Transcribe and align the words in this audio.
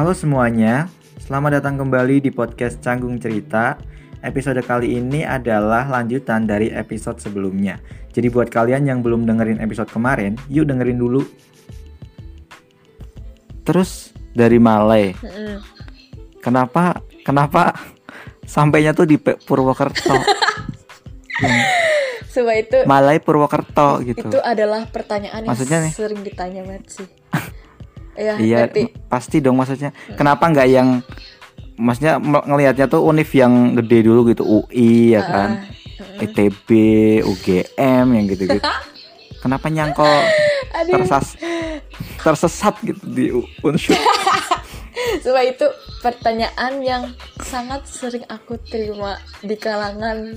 Halo 0.00 0.16
semuanya, 0.16 0.88
selamat 1.20 1.60
datang 1.60 1.76
kembali 1.76 2.24
di 2.24 2.32
podcast 2.32 2.80
Canggung 2.80 3.20
Cerita. 3.20 3.76
Episode 4.24 4.64
kali 4.64 4.96
ini 4.96 5.28
adalah 5.28 5.84
lanjutan 5.92 6.48
dari 6.48 6.72
episode 6.72 7.20
sebelumnya. 7.20 7.76
Jadi 8.08 8.32
buat 8.32 8.48
kalian 8.48 8.88
yang 8.88 9.04
belum 9.04 9.28
dengerin 9.28 9.60
episode 9.60 9.92
kemarin, 9.92 10.40
yuk 10.48 10.72
dengerin 10.72 10.96
dulu. 10.96 11.20
Terus 13.68 14.16
dari 14.32 14.56
Malai, 14.56 15.12
Mm-mm. 15.20 15.60
kenapa 16.40 17.04
kenapa 17.20 17.76
sampainya 18.48 18.96
tuh 18.96 19.04
di 19.04 19.20
Purwokerto? 19.20 20.16
Hmm, 21.44 21.60
Coba 22.40 22.52
itu 22.56 22.88
Malai 22.88 23.20
Purwokerto 23.20 24.00
gitu. 24.00 24.32
itu 24.32 24.40
adalah 24.40 24.88
pertanyaan 24.88 25.44
yang 25.44 25.52
Maksudnya 25.52 25.84
nih? 25.84 25.92
sering 25.92 26.24
ditanya 26.24 26.64
banget 26.64 26.88
sih. 26.88 27.08
Iya, 28.20 28.34
Iya, 28.36 28.58
pasti 29.08 29.40
dong 29.40 29.56
maksudnya. 29.56 29.96
Kenapa 30.12 30.44
nggak 30.46 30.68
yang 30.68 31.00
maksudnya 31.74 32.20
ngelihatnya 32.20 32.86
tuh 32.86 33.00
univ 33.00 33.32
yang 33.32 33.72
gede 33.74 34.04
dulu 34.04 34.28
gitu, 34.28 34.44
UI 34.44 35.16
ya 35.16 35.24
kan, 35.24 35.50
Ah, 35.64 36.20
ITB, 36.20 36.68
UGM 37.24 38.06
yang 38.12 38.24
gitu-gitu. 38.28 38.60
Kenapa 39.42 39.72
nyangkol 39.72 40.12
tersas 40.84 41.40
tersesat 42.20 42.76
gitu 42.84 43.00
di 43.08 43.32
Unsur? 43.64 43.96
coba 45.24 45.40
itu 45.40 45.64
pertanyaan 46.04 46.84
yang 46.84 47.02
sangat 47.40 47.88
sering 47.88 48.28
aku 48.28 48.60
terima 48.60 49.16
di 49.40 49.56
kalangan 49.56 50.36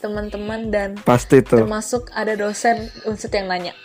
teman-teman 0.00 0.72
dan 0.72 0.96
Pasti 1.04 1.44
tuh. 1.44 1.60
termasuk 1.60 2.08
ada 2.16 2.32
dosen 2.32 2.88
unsur 3.04 3.28
yang 3.28 3.52
nanya. 3.52 3.76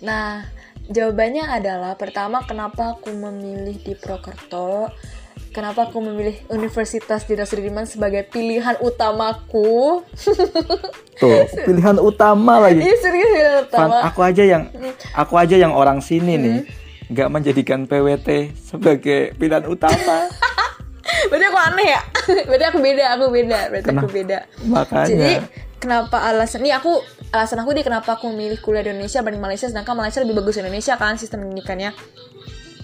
Nah, 0.00 0.48
jawabannya 0.90 1.44
adalah 1.46 1.94
pertama 1.94 2.42
kenapa 2.42 2.98
aku 2.98 3.12
memilih 3.14 3.78
di 3.78 3.94
Prokerto, 3.94 4.90
kenapa 5.52 5.86
aku 5.86 6.00
memilih 6.00 6.40
Universitas 6.50 7.28
Jenderal 7.28 7.46
Sudirman 7.46 7.86
sebagai 7.86 8.26
pilihan 8.26 8.80
utamaku. 8.80 10.02
Tuh, 11.22 11.46
pilihan 11.68 12.00
utama 12.02 12.58
lagi. 12.58 12.82
Ini 12.82 12.94
serius 12.98 13.30
pilihan 13.30 13.54
Fan, 13.70 13.86
utama. 13.86 13.96
aku 14.02 14.20
aja 14.26 14.42
yang 14.42 14.62
aku 15.14 15.34
aja 15.38 15.54
yang 15.54 15.70
orang 15.76 16.02
sini 16.02 16.34
nih 16.40 16.58
nggak 17.12 17.28
menjadikan 17.28 17.84
PWT 17.84 18.56
sebagai 18.56 19.36
pilihan 19.36 19.68
utama. 19.68 20.26
Berarti 21.30 21.44
aku 21.46 21.58
aneh 21.60 21.86
ya? 21.92 22.00
Berarti 22.48 22.64
aku 22.72 22.78
beda, 22.80 23.04
aku 23.14 23.24
beda, 23.30 23.58
berarti 23.70 23.88
aku 23.92 24.06
Kenapa? 24.08 24.16
beda. 24.16 24.38
Makanya. 24.66 25.06
Jadi 25.06 25.32
kenapa 25.82 26.22
alasan 26.22 26.62
ini 26.62 26.70
aku 26.70 27.02
alasan 27.34 27.58
aku 27.58 27.74
deh 27.74 27.82
kenapa 27.82 28.14
aku 28.14 28.30
memilih 28.30 28.62
kuliah 28.62 28.86
di 28.86 28.94
Indonesia 28.94 29.18
dibanding 29.18 29.42
Malaysia 29.42 29.66
sedangkan 29.66 29.98
Malaysia 29.98 30.22
lebih 30.22 30.38
bagus 30.38 30.62
Indonesia 30.62 30.94
kan 30.94 31.18
sistem 31.18 31.42
pendidikannya. 31.42 31.90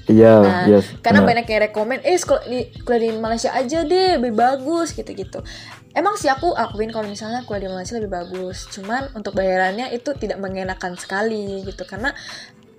Iya, 0.08 0.34
Nah, 0.40 0.64
yes. 0.64 0.88
karena 1.04 1.20
benar. 1.20 1.44
banyak 1.44 1.46
yang 1.52 1.60
rekomend, 1.68 2.00
eh 2.00 2.16
sekolah 2.16 2.48
di 2.48 2.72
kuliah 2.80 3.12
di 3.12 3.20
Malaysia 3.20 3.52
aja 3.52 3.84
deh, 3.84 4.16
lebih 4.16 4.40
bagus 4.40 4.96
gitu-gitu. 4.96 5.44
Emang 5.92 6.16
sih 6.16 6.32
aku 6.32 6.56
akuin 6.56 6.88
kalau 6.88 7.04
misalnya 7.04 7.44
kuliah 7.44 7.68
di 7.68 7.70
Malaysia 7.76 8.00
lebih 8.00 8.16
bagus, 8.16 8.72
cuman 8.72 9.12
untuk 9.12 9.36
bayarannya 9.36 9.92
itu 9.92 10.16
tidak 10.16 10.40
mengenakan 10.40 10.96
sekali 10.96 11.60
gitu 11.60 11.84
karena 11.84 12.16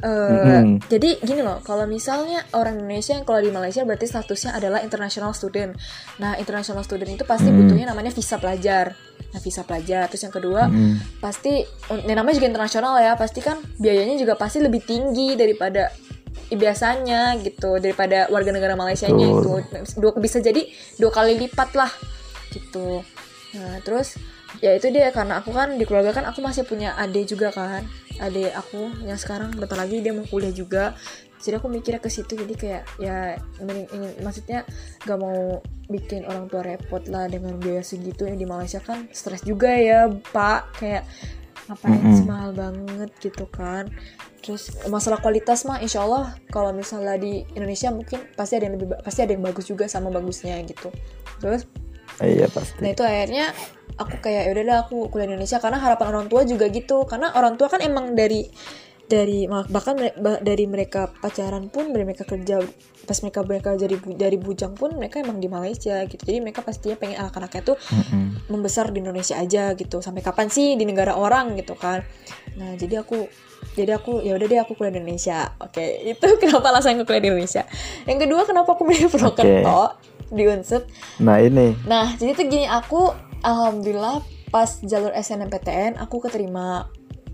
eh, 0.03 0.79
jadi 0.87 1.09
gini 1.19 1.41
loh, 1.43 1.59
kalau 1.59 1.83
misalnya 1.83 2.43
orang 2.55 2.79
Indonesia 2.79 3.15
yang 3.19 3.27
kalau 3.27 3.43
di 3.43 3.51
Malaysia 3.51 3.83
berarti 3.83 4.07
statusnya 4.07 4.55
adalah 4.55 4.79
international 4.79 5.35
student. 5.35 5.75
Nah, 6.23 6.39
international 6.39 6.87
student 6.87 7.11
itu 7.11 7.27
pasti 7.27 7.51
Mm. 7.51 7.57
butuhnya 7.59 7.85
namanya 7.91 8.11
visa 8.15 8.39
pelajar. 8.39 8.95
Nah, 9.35 9.39
visa 9.43 9.67
pelajar. 9.67 10.07
Terus 10.07 10.23
yang 10.23 10.35
kedua, 10.35 10.71
Mm-mm. 10.71 11.19
pasti 11.19 11.67
ini 11.91 12.13
namanya 12.15 12.39
juga 12.39 12.47
internasional 12.47 12.95
ya 13.03 13.19
pasti 13.19 13.43
kan 13.43 13.59
biayanya 13.75 14.15
juga 14.15 14.39
pasti 14.39 14.63
lebih 14.63 14.81
tinggi 14.87 15.35
daripada 15.35 15.91
biasanya 16.49 17.37
gitu 17.45 17.77
daripada 17.77 18.25
warga 18.33 18.49
negara 18.49 18.73
Malaysia 18.73 19.05
nya 19.05 19.27
itu 19.29 19.61
dua 20.01 20.17
bisa 20.17 20.41
jadi 20.41 20.65
dua 20.97 21.13
kali 21.13 21.37
lipat 21.37 21.77
lah 21.77 21.91
gitu 22.49 23.05
nah 23.53 23.77
terus 23.85 24.17
ya 24.61 24.73
itu 24.73 24.89
dia 24.89 25.13
karena 25.13 25.41
aku 25.41 25.53
kan 25.53 25.77
di 25.77 25.85
keluarga 25.85 26.09
kan 26.09 26.25
aku 26.25 26.41
masih 26.41 26.65
punya 26.65 26.97
adik 26.97 27.29
juga 27.29 27.53
kan 27.53 27.85
adik 28.19 28.51
aku 28.53 28.91
yang 29.07 29.17
sekarang 29.17 29.55
bentar 29.55 29.79
lagi 29.79 30.03
dia 30.03 30.11
mau 30.11 30.27
kuliah 30.27 30.51
juga. 30.51 30.93
Jadi 31.39 31.55
aku 31.55 31.71
mikirnya 31.71 32.03
ke 32.03 32.11
situ 32.11 32.35
jadi 32.35 32.51
kayak 32.51 32.83
ya 32.99 33.39
mending- 33.63 33.87
ingin- 33.95 34.19
maksudnya 34.19 34.67
gak 35.07 35.19
mau 35.23 35.63
bikin 35.87 36.27
orang 36.27 36.51
tua 36.51 36.67
repot 36.67 36.99
lah 37.07 37.31
dengan 37.31 37.55
biaya 37.55 37.79
segitu. 37.79 38.27
Yang 38.27 38.43
di 38.43 38.47
Malaysia 38.47 38.83
kan 38.83 39.07
stres 39.15 39.47
juga 39.47 39.71
ya 39.71 40.11
pak. 40.11 40.75
Kayak 40.83 41.07
ngapain 41.71 41.95
Mm-mm. 41.95 42.17
sih 42.19 42.27
mahal 42.27 42.51
banget 42.51 43.11
gitu 43.23 43.47
kan. 43.47 43.87
Terus 44.43 44.67
masalah 44.91 45.23
kualitas 45.23 45.63
mah 45.63 45.79
insya 45.79 46.03
Allah 46.03 46.35
kalau 46.51 46.75
misalnya 46.75 47.15
di 47.15 47.47
Indonesia 47.55 47.87
mungkin 47.87 48.19
pasti 48.35 48.59
ada 48.59 48.67
yang 48.67 48.75
lebih 48.75 48.99
pasti 48.99 49.23
ada 49.23 49.31
yang 49.31 49.43
bagus 49.43 49.63
juga 49.71 49.87
sama 49.87 50.11
bagusnya 50.11 50.59
gitu. 50.67 50.91
Terus 51.39 51.63
Iya 52.19 52.51
pasti. 52.51 52.83
Nah 52.83 52.91
itu 52.91 53.03
akhirnya 53.07 53.55
aku 53.99 54.23
kayak 54.23 54.47
ya 54.47 54.51
udahlah 54.55 54.77
aku 54.87 55.11
kuliah 55.11 55.27
di 55.27 55.35
Indonesia. 55.35 55.59
Karena 55.59 55.77
harapan 55.77 56.07
orang 56.15 56.27
tua 56.31 56.47
juga 56.47 56.71
gitu. 56.71 57.03
Karena 57.03 57.35
orang 57.35 57.59
tua 57.59 57.67
kan 57.67 57.83
emang 57.83 58.15
dari 58.15 58.47
dari 59.09 59.49
bahkan 59.49 59.97
dari 60.21 60.69
mereka 60.69 61.09
pacaran 61.09 61.65
pun 61.73 61.89
dari 61.89 62.05
mereka 62.05 62.29
kerja 62.29 62.61
pas 63.09 63.17
mereka 63.25 63.41
mereka 63.41 63.69
jadi 63.73 63.97
bu- 63.97 64.13
dari 64.13 64.37
bujang 64.37 64.77
pun 64.77 64.93
mereka 64.93 65.17
emang 65.17 65.41
di 65.41 65.49
Malaysia 65.49 65.97
gitu. 66.05 66.21
Jadi 66.21 66.37
mereka 66.37 66.61
pastinya 66.61 66.93
pengen 66.93 67.17
anak-anaknya 67.17 67.61
tuh 67.65 67.77
Mm-mm. 67.89 68.53
membesar 68.53 68.93
di 68.93 69.01
Indonesia 69.01 69.33
aja 69.33 69.73
gitu. 69.73 69.97
Sampai 69.99 70.21
kapan 70.21 70.53
sih 70.53 70.77
di 70.77 70.85
negara 70.85 71.17
orang 71.17 71.57
gitu 71.57 71.73
kan. 71.73 72.05
Nah 72.61 72.77
jadi 72.77 73.01
aku 73.01 73.25
jadi 73.73 73.97
aku 73.97 74.21
ya 74.21 74.37
udah 74.37 74.45
deh 74.45 74.59
aku 74.61 74.77
kuliah 74.77 74.93
di 74.93 75.01
Indonesia. 75.01 75.57
Oke 75.57 75.81
itu 76.13 76.27
kenapa 76.37 76.69
alasan 76.69 77.01
aku 77.01 77.09
kuliah 77.09 77.23
di 77.25 77.29
Indonesia. 77.33 77.63
Yang 78.05 78.29
kedua 78.29 78.41
kenapa 78.45 78.77
aku 78.77 78.85
milih 78.85 79.09
Purwokerto 79.09 79.81
di 80.29 80.45
Unsur 80.45 80.85
Nah 81.25 81.41
ini, 81.41 81.73
Nah, 81.89 82.13
jadi 82.13 82.37
tuh 82.37 82.45
gini, 82.45 82.69
aku 82.69 83.09
alhamdulillah 83.43 84.21
pas 84.49 84.81
jalur 84.81 85.13
SNMPTN 85.13 86.01
aku 86.01 86.23
keterima. 86.23 86.89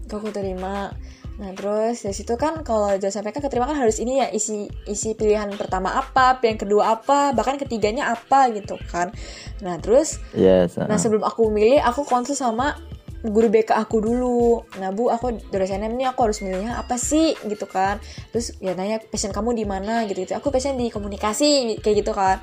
Aku 0.05 0.21
keterima. 0.21 0.93
Nah, 1.35 1.51
terus 1.51 1.99
dari 1.99 2.16
situ 2.16 2.39
kan 2.39 2.63
kalau 2.63 2.95
jalur 2.95 3.11
SNMPTN 3.11 3.43
keterima 3.43 3.67
kan 3.67 3.77
harus 3.79 3.99
ini 3.99 4.23
ya 4.23 4.27
isi 4.31 4.71
isi 4.88 5.17
pilihan 5.17 5.51
pertama 5.59 5.91
apa, 5.95 6.39
pilihan 6.39 6.59
kedua 6.59 6.95
apa, 6.95 7.35
bahkan 7.35 7.59
ketiganya 7.59 8.16
apa 8.16 8.51
gitu 8.55 8.79
kan. 8.88 9.11
Nah, 9.59 9.75
terus 9.81 10.23
yes. 10.31 10.79
Nah 10.79 10.95
sebelum 10.95 11.27
aku 11.27 11.51
milih, 11.51 11.83
aku 11.83 12.07
konsul 12.07 12.37
sama 12.39 12.79
guru 13.25 13.49
BK 13.49 13.73
aku 13.73 13.97
dulu. 14.05 14.61
Nah 14.77 14.93
bu, 14.93 15.09
aku 15.09 15.33
dari 15.49 15.66
SNM 15.66 15.97
nih 15.97 16.07
aku 16.13 16.29
harus 16.29 16.45
milihnya 16.45 16.77
apa 16.77 16.95
sih 16.95 17.33
gitu 17.49 17.66
kan. 17.66 17.97
Terus 18.29 18.53
ya 18.61 18.77
nanya 18.77 19.01
passion 19.01 19.33
kamu 19.33 19.57
di 19.57 19.66
mana 19.66 20.05
gitu 20.05 20.22
gitu. 20.22 20.37
Aku 20.37 20.53
passion 20.53 20.77
di 20.77 20.93
komunikasi 20.93 21.81
kayak 21.81 22.05
gitu 22.05 22.13
kan. 22.13 22.37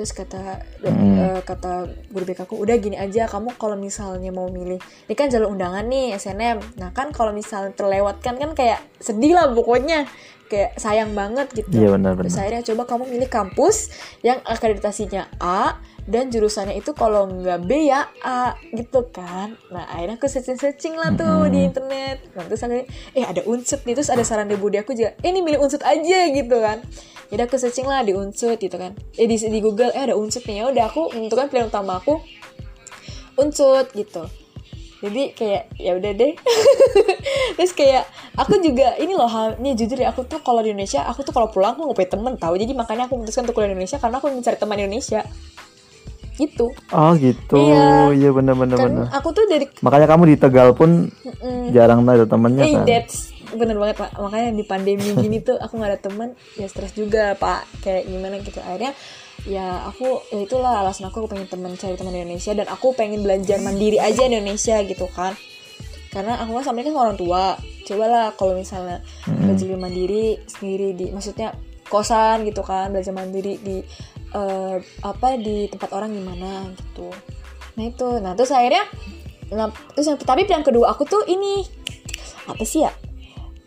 Terus 0.00 0.16
kata 0.16 0.64
Hmm. 0.80 1.12
eh, 1.20 1.40
kata 1.44 1.92
guru 2.08 2.24
BK 2.24 2.48
aku 2.48 2.56
udah 2.56 2.72
gini 2.80 2.96
aja 2.96 3.28
kamu 3.28 3.52
kalau 3.60 3.76
misalnya 3.76 4.32
mau 4.32 4.48
milih 4.48 4.80
ini 4.80 5.12
kan 5.12 5.28
jalur 5.28 5.52
undangan 5.52 5.84
nih 5.84 6.16
SNM. 6.16 6.80
Nah 6.80 6.88
kan 6.96 7.12
kalau 7.12 7.36
misalnya 7.36 7.76
terlewatkan 7.76 8.40
kan 8.40 8.56
kayak 8.56 8.80
sedih 8.96 9.36
lah 9.36 9.52
pokoknya 9.52 10.08
kayak 10.48 10.80
sayang 10.80 11.12
banget 11.12 11.52
gitu. 11.52 11.68
Iya 11.68 12.00
benar 12.00 12.16
Terus 12.16 12.32
benar. 12.32 12.42
akhirnya 12.42 12.64
coba 12.72 12.82
kamu 12.88 13.04
milih 13.12 13.28
kampus 13.28 13.76
yang 14.24 14.40
akreditasinya 14.42 15.28
A 15.36 15.76
dan 16.06 16.32
jurusannya 16.32 16.78
itu 16.78 16.96
kalau 16.96 17.28
nggak 17.28 17.66
B 17.66 17.90
ya 17.90 18.08
A 18.24 18.56
gitu 18.72 19.08
kan. 19.12 19.56
Nah 19.68 19.84
akhirnya 19.90 20.16
aku 20.16 20.26
searching-searching 20.30 20.94
lah 20.96 21.12
tuh 21.16 21.48
di 21.52 21.66
internet. 21.66 22.24
Nah, 22.32 22.44
terus 22.48 22.62
akhirnya 22.64 22.86
eh 23.12 23.24
ada 23.24 23.42
unsut 23.44 23.84
nih 23.84 23.94
terus 23.98 24.08
ada 24.08 24.24
saran 24.24 24.48
dari 24.48 24.60
budi 24.60 24.80
aku 24.80 24.96
juga. 24.96 25.12
Eh 25.20 25.28
ini 25.30 25.44
milih 25.44 25.60
unsut 25.60 25.82
aja 25.84 26.18
gitu 26.30 26.56
kan. 26.60 26.80
Jadi 27.30 27.40
aku 27.46 27.56
searching 27.60 27.86
lah 27.86 28.02
di 28.02 28.16
unsut 28.16 28.58
gitu 28.58 28.74
kan. 28.74 28.96
Eh 29.14 29.26
di, 29.28 29.36
di 29.36 29.58
Google 29.62 29.92
eh 29.92 30.02
ada 30.10 30.16
unsut 30.16 30.42
nih 30.48 30.62
ya 30.62 30.64
udah 30.72 30.84
aku 30.88 31.02
menentukan 31.14 31.46
pilihan 31.52 31.68
utama 31.68 32.00
aku 32.00 32.18
unsut 33.38 33.92
gitu. 33.94 34.26
Jadi 35.00 35.32
kayak 35.32 35.72
ya 35.80 35.96
udah 35.96 36.12
deh. 36.12 36.32
Terus 37.56 37.72
kayak 37.72 38.04
aku 38.36 38.60
juga 38.60 39.00
ini 39.00 39.16
loh 39.16 39.28
halnya 39.28 39.72
jujur 39.72 39.96
ya 39.96 40.12
aku 40.12 40.28
tuh 40.28 40.44
kalau 40.44 40.60
di 40.60 40.76
Indonesia 40.76 41.00
aku 41.08 41.24
tuh 41.24 41.32
kalau 41.32 41.48
pulang 41.48 41.72
aku 41.72 41.88
nggak 41.88 41.96
punya 41.96 42.10
temen 42.12 42.34
tahu. 42.36 42.54
Jadi 42.60 42.72
makanya 42.76 43.08
aku 43.08 43.16
memutuskan 43.16 43.48
untuk 43.48 43.56
kuliah 43.56 43.72
di 43.72 43.80
Indonesia 43.80 43.96
karena 43.96 44.16
aku 44.20 44.28
mencari 44.28 44.56
teman 44.60 44.76
di 44.76 44.84
Indonesia. 44.84 45.20
Gitu. 46.40 46.66
Oh 46.96 47.12
gitu, 47.20 47.60
Iya. 47.60 48.16
iya 48.16 48.30
benar 48.32 48.56
benar 48.56 48.76
Kan 48.80 48.94
aku 49.12 49.28
tuh 49.36 49.44
dari 49.44 49.68
Makanya 49.84 50.06
kamu 50.08 50.22
di 50.32 50.36
Tegal 50.40 50.72
pun 50.72 51.12
mm, 51.12 51.76
jarang 51.76 52.00
ada 52.08 52.24
temennya 52.24 52.64
eh 52.64 52.72
kan. 52.80 52.86
that's 52.88 53.28
bener 53.52 53.76
banget 53.76 54.00
pak. 54.00 54.10
Makanya 54.16 54.48
di 54.56 54.64
pandemi 54.64 55.12
gini 55.12 55.44
tuh 55.44 55.60
aku 55.60 55.76
nggak 55.76 55.90
ada 55.92 56.00
teman 56.00 56.28
ya 56.56 56.64
stres 56.64 56.96
juga 56.96 57.36
pak. 57.36 57.68
Kayak 57.84 58.08
gimana 58.08 58.34
gitu. 58.40 58.58
Akhirnya 58.64 58.96
ya 59.44 59.84
aku 59.84 60.24
ya 60.32 60.40
itulah 60.48 60.80
alasan 60.80 61.08
aku 61.08 61.24
aku 61.24 61.36
pengen 61.36 61.48
teman 61.48 61.76
cari 61.76 62.00
teman 62.00 62.16
di 62.16 62.24
Indonesia. 62.24 62.52
Dan 62.56 62.66
aku 62.72 62.96
pengen 62.96 63.20
belajar 63.20 63.60
mandiri 63.60 64.00
aja 64.00 64.24
di 64.24 64.32
Indonesia 64.32 64.80
gitu 64.80 65.04
kan. 65.12 65.36
Karena 66.10 66.40
aku 66.40 66.56
kan 66.58 66.64
sama 66.64 66.80
kan 66.80 66.96
orang 66.96 67.16
tua. 67.20 67.54
Cobalah 67.84 68.32
kalau 68.38 68.54
misalnya 68.54 69.02
belajar 69.26 69.66
mandiri 69.74 70.38
sendiri 70.46 70.94
di 70.94 71.06
maksudnya 71.10 71.50
kosan 71.90 72.46
gitu 72.46 72.62
kan 72.62 72.94
belajar 72.94 73.10
mandiri 73.10 73.58
di 73.58 73.82
eh, 74.34 74.76
apa 75.02 75.28
di 75.38 75.66
tempat 75.70 75.90
orang 75.94 76.10
gimana 76.14 76.70
gitu 76.74 77.08
nah 77.78 77.84
itu 77.86 78.08
nah 78.18 78.32
terus 78.34 78.50
akhirnya 78.50 78.84
nah, 79.50 79.70
terus 79.94 80.06
yang 80.10 80.18
tapi 80.18 80.46
pilihan 80.46 80.66
kedua 80.66 80.92
aku 80.92 81.06
tuh 81.06 81.22
ini 81.26 81.66
apa 82.46 82.64
sih 82.66 82.82
ya 82.86 82.92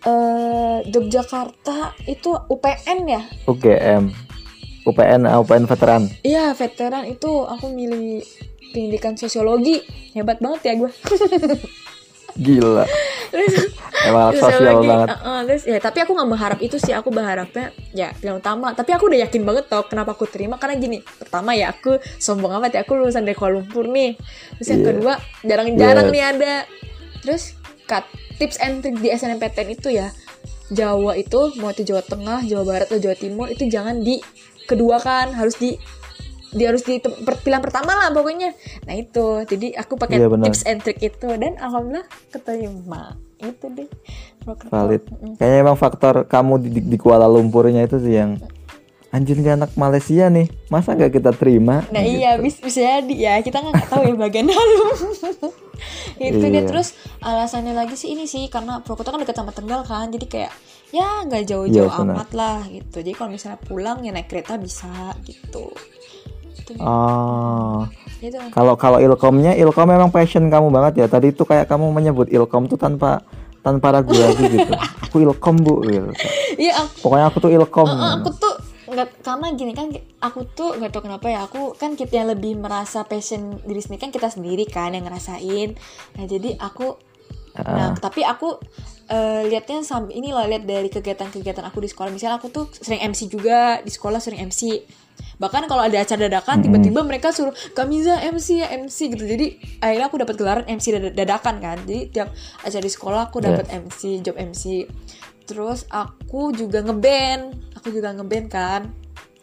eh 0.04 0.84
Yogyakarta 0.84 1.96
itu 2.12 2.36
UPN 2.52 3.00
ya 3.08 3.22
UGM. 3.48 4.34
UPN 4.84 5.24
uh, 5.24 5.40
UPN 5.40 5.64
veteran. 5.64 6.12
Iya, 6.28 6.52
veteran 6.52 7.08
itu 7.08 7.48
aku 7.48 7.72
milih 7.72 8.20
pendidikan 8.76 9.16
sosiologi. 9.16 9.80
Hebat 10.12 10.44
banget 10.44 10.62
ya 10.68 10.74
gue. 10.76 10.92
Gila. 12.36 12.86
Emang 14.04 14.36
sosial 14.36 14.62
lagi, 14.62 14.86
banget. 14.86 15.08
uh, 15.10 15.16
uh, 15.24 15.40
terus 15.48 15.64
ya 15.64 15.78
tapi 15.80 16.04
aku 16.04 16.12
nggak 16.12 16.30
berharap 16.30 16.60
itu 16.60 16.76
sih 16.76 16.92
aku 16.92 17.08
berharapnya 17.08 17.72
ya 17.92 18.12
yang 18.20 18.38
utama 18.38 18.76
tapi 18.76 18.92
aku 18.92 19.08
udah 19.08 19.24
yakin 19.24 19.42
banget 19.42 19.72
tau 19.72 19.88
kenapa 19.88 20.12
aku 20.12 20.28
terima 20.28 20.60
karena 20.60 20.76
gini 20.76 20.98
pertama 21.00 21.56
ya 21.56 21.72
aku 21.72 21.98
sombong 22.20 22.52
amat 22.60 22.76
ya 22.76 22.80
aku 22.84 23.00
lulusan 23.00 23.24
dari 23.24 23.34
Kuala 23.34 23.58
Lumpur 23.58 23.88
nih 23.88 24.20
terus 24.60 24.68
yang 24.68 24.82
Iya. 24.82 24.88
kedua 24.92 25.14
jarang-jarang 25.42 26.06
Yes. 26.10 26.14
nih 26.14 26.24
ada 26.26 26.54
terus 27.24 27.44
cut 27.86 28.04
tips 28.38 28.58
and 28.60 28.84
trick 28.84 29.00
di 29.00 29.08
SNMPTN 29.08 29.70
itu 29.72 29.88
ya 29.90 30.12
Jawa 30.68 31.16
itu 31.16 31.40
mau 31.58 31.72
itu 31.72 31.86
Jawa 31.86 32.04
Tengah 32.04 32.44
Jawa 32.44 32.64
Barat 32.66 32.92
atau 32.92 33.00
Jawa 33.00 33.16
Timur 33.16 33.48
itu 33.48 33.64
jangan 33.66 34.04
di 34.04 34.20
kedua 34.64 35.00
kan 35.00 35.32
harus 35.32 35.56
di 35.56 35.80
di 36.54 36.64
harus 36.64 36.82
di 36.82 37.02
pilihan 37.38 37.60
pertama 37.60 37.92
lah 37.92 38.10
pokoknya 38.10 38.54
nah 38.84 38.94
itu 38.94 39.26
jadi 39.44 39.74
aku 39.76 39.94
pakai 39.96 40.18
Iya, 40.18 40.30
tips 40.30 40.62
and 40.64 40.80
trick 40.80 40.98
itu 41.00 41.28
dan 41.34 41.58
alhamdulillah 41.58 42.06
keterima 42.30 43.18
itu 43.38 43.66
deh 43.68 43.90
Valid. 44.44 45.04
Mm-mm. 45.06 45.34
Kayaknya 45.36 45.58
emang 45.62 45.78
faktor 45.78 46.24
kamu 46.26 46.54
di, 46.60 46.70
di- 46.70 46.86
di 46.86 46.98
Kuala 46.98 47.26
Lumpurnya 47.26 47.80
itu 47.82 47.96
sih 47.98 48.12
yang 48.14 48.36
anjir 49.10 49.36
ini 49.36 49.48
anak 49.48 49.72
Malaysia 49.74 50.28
nih. 50.28 50.52
Masa 50.68 50.94
nggak 50.94 51.14
kita 51.14 51.32
terima? 51.32 51.80
Nah 51.88 52.02
Gitu. 52.02 52.20
iya 52.20 52.36
bisa, 52.36 52.60
bisa 52.60 52.80
jadi 52.82 53.16
ya 53.16 53.34
kita 53.40 53.62
nggak 53.62 53.88
tahu 53.88 54.04
ya 54.04 54.16
bagian 54.18 54.46
dalam 54.46 54.68
itu 56.20 56.38
dia 56.42 56.52
Iya. 56.54 56.64
terus 56.66 56.92
alasannya 57.20 57.72
lagi 57.72 57.96
sih 57.96 58.12
ini 58.12 58.24
sih 58.24 58.48
karena 58.48 58.80
Prokerto 58.80 59.10
kan 59.10 59.20
dekat 59.20 59.32
sama 59.34 59.52
Tegal 59.52 59.82
kan 59.82 60.08
jadi 60.08 60.26
kayak 60.26 60.52
ya 60.92 61.24
nggak 61.24 61.44
jauh-jauh 61.46 61.88
benar. 61.90 62.14
amat 62.14 62.30
lah 62.34 62.60
gitu 62.68 63.00
jadi 63.00 63.12
kalau 63.14 63.32
misalnya 63.32 63.60
pulang 63.60 63.98
ya 64.02 64.12
naik 64.12 64.28
kereta 64.28 64.56
bisa 64.56 64.92
gitu 65.22 65.72
Itu, 65.72 66.33
Oh, 66.78 67.86
gitu. 68.18 68.38
kalau 68.50 68.74
kalau 68.76 68.98
ilkomnya, 68.98 69.54
ilkom 69.54 69.86
memang 69.86 70.10
passion 70.10 70.48
kamu 70.48 70.68
banget 70.70 70.94
ya. 71.00 71.08
Tadi 71.08 71.32
itu 71.32 71.44
kayak 71.44 71.66
kamu 71.66 71.90
menyebut 71.90 72.28
ilkom 72.28 72.66
tuh 72.66 72.76
tanpa 72.76 73.22
tanpa 73.60 73.94
ragu-ragu 73.94 74.44
gitu. 74.56 74.74
Aku 75.04 75.22
ilkom 75.22 75.56
bu, 75.58 75.84
gitu. 75.84 76.10
iya 76.58 76.80
aku, 76.80 76.94
Pokoknya 77.02 77.26
aku 77.28 77.38
tuh 77.40 77.52
ilkom. 77.52 77.88
eh, 77.88 78.12
aku 78.18 78.30
tuh 78.34 78.54
nggak 78.84 79.24
karena 79.24 79.48
gini 79.54 79.72
kan 79.72 79.88
aku 80.20 80.44
tuh 80.46 80.76
nggak 80.76 80.92
tahu 80.92 81.08
kenapa 81.08 81.26
ya 81.26 81.48
aku 81.48 81.74
kan 81.74 81.96
kita 81.96 82.14
yang 82.14 82.30
lebih 82.30 82.54
merasa 82.56 83.02
passion 83.02 83.58
diri 83.64 83.80
sendiri 83.80 83.98
kan 83.98 84.12
kita 84.12 84.28
sendiri 84.28 84.68
kan 84.68 84.92
yang 84.92 85.08
ngerasain 85.08 85.74
nah 86.14 86.26
jadi 86.28 86.60
aku 86.60 87.00
Nah, 87.54 87.94
Ah, 87.94 87.94
tapi 87.94 88.26
aku 88.26 88.58
eh, 89.10 89.44
lihatnya 89.50 89.84
sampai 89.84 90.16
ini 90.16 90.32
loh 90.32 90.46
lihat 90.48 90.64
dari 90.64 90.88
kegiatan-kegiatan 90.88 91.64
aku 91.68 91.84
di 91.84 91.90
sekolah. 91.92 92.10
Misalnya 92.12 92.40
aku 92.40 92.48
tuh 92.52 92.66
sering 92.72 93.04
MC 93.04 93.28
juga 93.28 93.80
di 93.84 93.92
sekolah 93.92 94.20
sering 94.20 94.44
MC. 94.48 94.84
Bahkan 95.38 95.66
kalau 95.70 95.84
ada 95.84 95.98
acara 96.00 96.30
dadakan 96.30 96.62
tiba-tiba 96.64 97.02
mereka 97.06 97.30
suruh 97.34 97.54
Kamiza 97.76 98.22
MC 98.22 98.64
ya 98.64 98.68
MC 98.72 99.14
gitu. 99.14 99.24
Jadi 99.26 99.60
akhirnya 99.82 100.08
aku 100.08 100.18
dapat 100.22 100.36
gelaran 100.40 100.66
MC 100.66 100.86
dada- 100.96 101.14
dadakan 101.14 101.56
kan. 101.60 101.78
Jadi 101.84 102.00
tiap 102.14 102.30
acara 102.64 102.84
di 102.84 102.92
sekolah 102.92 103.22
aku 103.30 103.38
dapat 103.44 103.66
MC, 103.70 104.24
job 104.24 104.36
MC. 104.40 104.88
Terus 105.44 105.86
aku 105.92 106.56
juga 106.56 106.80
ngeband. 106.82 107.76
Aku 107.82 107.92
juga 107.92 108.16
ngeband 108.16 108.48
kan. 108.48 108.82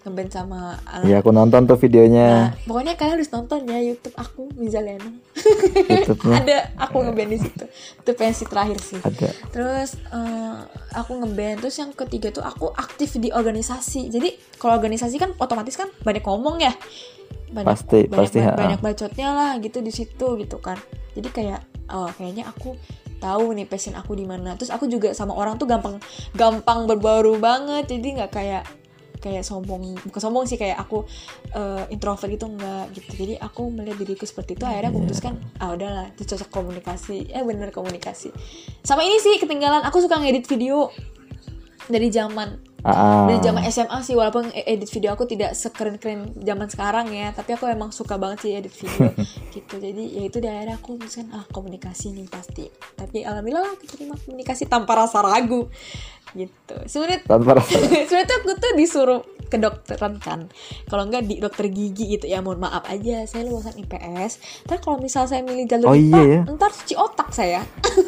Ngeband 0.01 0.31
sama 0.33 0.81
anak 0.89 1.05
Iya 1.13 1.17
aku 1.21 1.29
nonton 1.29 1.69
tuh 1.69 1.77
Nah, 1.77 1.83
videonya, 1.85 2.29
pokoknya 2.65 2.97
kalian 2.97 3.21
harus 3.21 3.29
nonton 3.33 3.69
ya 3.69 3.79
YouTube 3.85 4.17
aku 4.17 4.49
Miza 4.57 4.81
Lena. 4.81 5.13
YouTube-nya 5.93 6.37
ada 6.41 6.59
aku 6.77 7.05
ngeband 7.05 7.31
di 7.37 7.39
situ. 7.41 7.65
Itu 8.01 8.11
pensi 8.17 8.49
terakhir 8.49 8.81
sih. 8.81 9.01
ada. 9.01 9.29
Terus 9.53 10.01
eh, 10.09 10.57
aku 10.97 11.21
ngeband. 11.21 11.61
Terus 11.61 11.77
yang 11.85 11.93
ketiga 11.93 12.33
tuh 12.33 12.41
aku 12.41 12.73
aktif 12.73 13.21
di 13.21 13.29
organisasi. 13.29 14.09
Jadi 14.09 14.41
kalau 14.57 14.81
organisasi 14.81 15.21
kan 15.21 15.37
otomatis 15.37 15.77
kan 15.77 15.93
banyak 16.01 16.25
ngomong 16.25 16.65
ya. 16.65 16.73
Banyak, 17.53 17.69
Pasti, 17.69 17.99
banyak, 18.09 18.21
pasti, 18.25 18.39
banyak, 18.41 18.55
ha. 18.55 18.59
banyak 18.59 18.81
bacotnya 18.81 19.29
lah 19.37 19.53
gitu 19.61 19.85
di 19.85 19.93
situ 19.93 20.27
gitu 20.41 20.57
kan. 20.65 20.81
Jadi 21.13 21.29
kayak 21.29 21.61
oh, 21.93 22.09
kayaknya 22.17 22.49
aku 22.49 22.73
tahu 23.21 23.53
nih 23.53 23.69
passion 23.69 23.93
aku 24.01 24.17
di 24.17 24.25
mana. 24.25 24.57
Terus 24.57 24.73
aku 24.73 24.89
juga 24.89 25.13
sama 25.13 25.37
orang 25.37 25.61
tuh 25.61 25.69
gampang 25.69 26.01
gampang 26.33 26.89
berbaru 26.89 27.37
banget. 27.37 27.93
Jadi 27.93 28.17
nggak 28.17 28.33
kayak 28.33 28.65
kayak 29.21 29.45
sombong 29.45 29.95
bukan 30.09 30.21
sombong 30.21 30.49
sih 30.49 30.57
kayak 30.57 30.81
aku 30.81 31.05
eh, 31.53 31.85
introvert 31.95 32.33
itu 32.33 32.49
enggak 32.49 32.85
gitu. 32.97 33.11
Jadi 33.25 33.35
aku 33.37 33.69
melihat 33.69 34.01
diriku 34.01 34.25
seperti 34.25 34.57
itu 34.57 34.65
akhirnya 34.65 34.91
aku 34.91 34.99
memutuskan 35.05 35.35
ah 35.61 35.77
udahlah 35.77 36.09
itu 36.17 36.25
cocok 36.25 36.49
komunikasi. 36.49 37.29
Eh 37.31 37.45
bener 37.45 37.69
komunikasi. 37.71 38.33
Sama 38.83 39.05
ini 39.05 39.21
sih 39.21 39.37
ketinggalan 39.37 39.85
aku 39.85 40.01
suka 40.01 40.19
ngedit 40.19 40.49
video 40.49 40.89
dari 41.91 42.09
zaman 42.09 42.70
Ah, 42.81 43.29
dari 43.29 43.41
zaman 43.41 43.61
SMA 43.67 43.99
sih 44.01 44.15
walaupun 44.15 44.49
e- 44.51 44.65
edit 44.65 44.89
video 44.89 45.13
aku 45.13 45.25
tidak 45.25 45.53
sekeren-keren 45.53 46.33
zaman 46.35 46.65
sekarang 46.65 47.13
ya 47.13 47.29
tapi 47.31 47.53
aku 47.53 47.69
emang 47.69 47.93
suka 47.93 48.17
banget 48.17 48.39
sih 48.41 48.51
edit 48.55 48.73
video 48.73 49.13
gitu. 49.55 49.75
Jadi 49.77 50.05
ya 50.17 50.23
itu 50.25 50.39
akhirnya 50.41 50.77
aku 50.77 50.97
memutuskan 50.97 51.29
ah 51.31 51.45
komunikasi 51.47 52.13
nih 52.13 52.27
pasti. 52.27 52.65
Tapi 52.95 53.21
alhamdulillah 53.21 53.69
aku 53.71 53.85
terima 53.85 54.17
komunikasi 54.17 54.65
tanpa 54.65 54.97
rasa 54.97 55.21
ragu 55.21 55.69
gitu. 56.33 56.75
Sebenarnya 56.87 57.21
tanpa 57.23 57.59
rasa. 57.59 57.77
sebenarnya 58.09 58.27
tuh 58.27 58.37
aku 58.39 58.51
tuh 58.57 58.73
disuruh 58.75 59.21
ke 59.51 59.59
dokteran 59.59 60.15
kan. 60.17 60.41
Kalau 60.87 61.05
enggak 61.05 61.27
di 61.27 61.37
dokter 61.37 61.67
gigi 61.69 62.17
gitu 62.17 62.25
ya 62.25 62.39
mohon 62.39 62.63
maaf 62.63 62.87
aja 62.87 63.27
saya 63.27 63.45
lulusan 63.45 63.75
IPS 63.77 64.39
ntar 64.65 64.79
kalau 64.79 64.97
misal 64.97 65.27
saya 65.27 65.43
milih 65.43 65.67
jalur 65.67 65.91
Oh, 65.91 65.97
IPA 65.99 66.07
iya 66.07 66.23
ya? 66.23 66.41
ntar 66.49 66.71
cuci 66.71 66.95
otak 66.95 67.29
saya. 67.35 67.61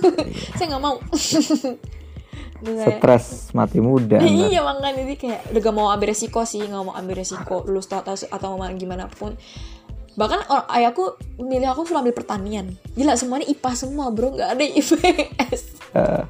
Saya 0.56 0.66
nggak 0.70 0.80
mau 0.80 0.96
Stres 2.62 3.50
mati 3.52 3.82
muda. 3.82 4.22
ntar. 4.22 4.26
iya 4.26 4.60
makanya 4.62 5.02
jadi 5.02 5.14
kayak 5.18 5.40
udah 5.50 5.60
gak 5.60 5.74
mau 5.74 5.88
ambil 5.90 6.08
resiko 6.14 6.40
sih 6.46 6.62
nggak 6.62 6.82
mau 6.82 6.94
ambil 6.94 7.14
resiko 7.18 7.66
lulus 7.66 7.90
atau 7.90 8.14
atau 8.14 8.48
mau 8.54 8.70
gimana 8.72 9.10
pun. 9.10 9.34
Bahkan 10.12 10.40
or- 10.46 10.68
ayahku 10.68 11.16
milih 11.40 11.72
aku 11.72 11.88
suruh 11.88 12.04
ambil 12.04 12.12
pertanian. 12.12 12.76
Gila 12.92 13.16
semuanya 13.16 13.48
IPA 13.48 13.70
semua 13.72 14.12
bro. 14.12 14.36
Nggak 14.36 14.50
ada 14.52 14.64
IPS 14.64 15.62
Eh, 15.92 16.22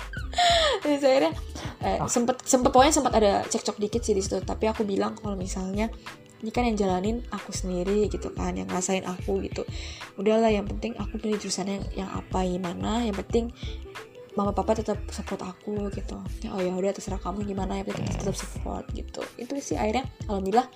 Terus 0.83 1.03
akhirnya 1.03 1.33
eh, 1.83 1.99
sempet 2.07 2.43
sempet 2.43 2.71
pokoknya 2.75 2.95
sempat 2.95 3.15
ada 3.15 3.43
cekcok 3.47 3.79
dikit 3.79 4.03
sih 4.03 4.15
di 4.15 4.23
situ. 4.23 4.39
Tapi 4.39 4.67
aku 4.67 4.83
bilang 4.83 5.15
kalau 5.19 5.35
misalnya 5.35 5.91
ini 6.43 6.51
kan 6.51 6.67
yang 6.67 6.75
jalanin 6.75 7.23
aku 7.31 7.55
sendiri 7.55 8.11
gitu 8.11 8.35
kan 8.35 8.55
yang 8.55 8.67
ngerasain 8.67 9.07
aku 9.07 9.39
gitu. 9.43 9.63
Udahlah 10.19 10.51
yang 10.51 10.67
penting 10.67 10.95
aku 10.99 11.19
pilih 11.19 11.39
jurusannya 11.39 11.95
yang 11.95 12.11
apa 12.11 12.43
gimana 12.43 13.03
yang 13.03 13.15
penting 13.15 13.51
mama 14.33 14.53
papa 14.57 14.73
tetap 14.81 14.97
support 15.13 15.41
aku 15.45 15.93
gitu. 15.93 16.17
Ya, 16.41 16.57
oh 16.57 16.61
ya 16.61 16.73
udah 16.73 16.93
terserah 16.97 17.21
kamu 17.21 17.45
gimana 17.45 17.85
penting 17.85 18.09
kita 18.09 18.25
tetap 18.25 18.37
support 18.37 18.85
gitu. 18.97 19.21
Itu 19.37 19.53
sih 19.61 19.77
akhirnya 19.77 20.09
alhamdulillah 20.29 20.67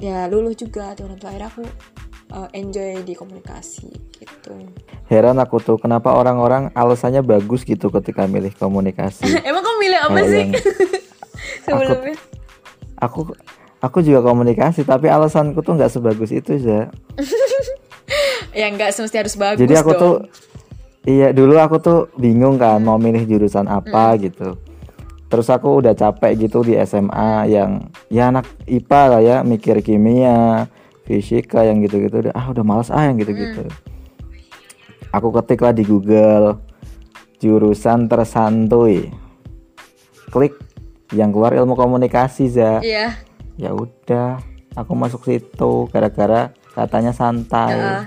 ya 0.00 0.24
lulus 0.32 0.56
juga. 0.56 0.96
Tuh 0.96 1.04
orang 1.08 1.20
tua 1.20 1.28
akhirnya 1.32 1.50
aku 1.52 1.64
eh, 2.32 2.48
enjoy 2.56 3.04
di 3.04 3.12
komunikasi 3.12 3.88
gitu. 4.16 4.52
Heran 5.12 5.36
aku 5.42 5.60
tuh 5.60 5.76
kenapa 5.76 6.16
orang-orang 6.16 6.72
alasannya 6.72 7.20
bagus 7.20 7.68
gitu 7.68 7.92
ketika 7.92 8.24
milih 8.24 8.52
komunikasi. 8.56 9.28
emang 9.48 9.60
kamu 9.60 9.76
milih 9.80 9.98
apa 10.00 10.18
Kayak 10.20 10.30
sih? 10.32 10.44
Sebelumnya. 11.68 12.16
aku 13.00 13.20
aku 13.80 13.98
juga 14.04 14.20
komunikasi 14.24 14.84
tapi 14.84 15.08
alasanku 15.08 15.60
tuh 15.60 15.76
nggak 15.76 15.92
sebagus 15.92 16.32
itu 16.32 16.56
ya. 16.60 16.88
ya 18.60 18.66
nggak 18.72 18.90
semesti 18.90 19.16
harus 19.20 19.36
bagus 19.38 19.60
Jadi 19.62 19.74
aku 19.78 19.92
dong. 19.94 20.00
tuh 20.00 20.14
iya 21.04 21.32
dulu 21.32 21.56
aku 21.56 21.76
tuh 21.80 22.00
bingung 22.20 22.60
kan 22.60 22.80
mau 22.82 23.00
milih 23.00 23.24
jurusan 23.24 23.68
apa 23.68 24.16
gitu. 24.20 24.56
Terus 25.30 25.46
aku 25.46 25.78
udah 25.78 25.94
capek 25.94 26.48
gitu 26.48 26.66
di 26.66 26.74
SMA 26.82 27.46
yang 27.46 27.86
ya 28.10 28.34
anak 28.34 28.50
IPA 28.66 29.02
lah 29.06 29.20
ya 29.22 29.36
mikir 29.46 29.78
kimia, 29.78 30.66
fisika 31.06 31.62
yang 31.62 31.78
gitu-gitu 31.86 32.26
udah 32.26 32.34
ah 32.34 32.50
udah 32.50 32.64
males 32.66 32.90
ah 32.90 33.06
yang 33.06 33.14
gitu-gitu. 33.16 33.62
Aku 35.14 35.30
ketiklah 35.30 35.70
di 35.70 35.86
Google 35.86 36.58
jurusan 37.38 38.10
tersantuy. 38.10 39.10
Klik 40.30 40.54
yang 41.14 41.34
keluar 41.34 41.54
ilmu 41.54 41.74
komunikasi 41.74 42.50
za. 42.50 42.78
Iya. 42.82 43.18
Ya 43.58 43.70
udah, 43.74 44.38
aku 44.78 44.92
masuk 44.94 45.26
situ 45.26 45.90
gara-gara 45.90 46.54
katanya 46.74 47.10
santai. 47.10 47.74
Heeh. 47.74 48.02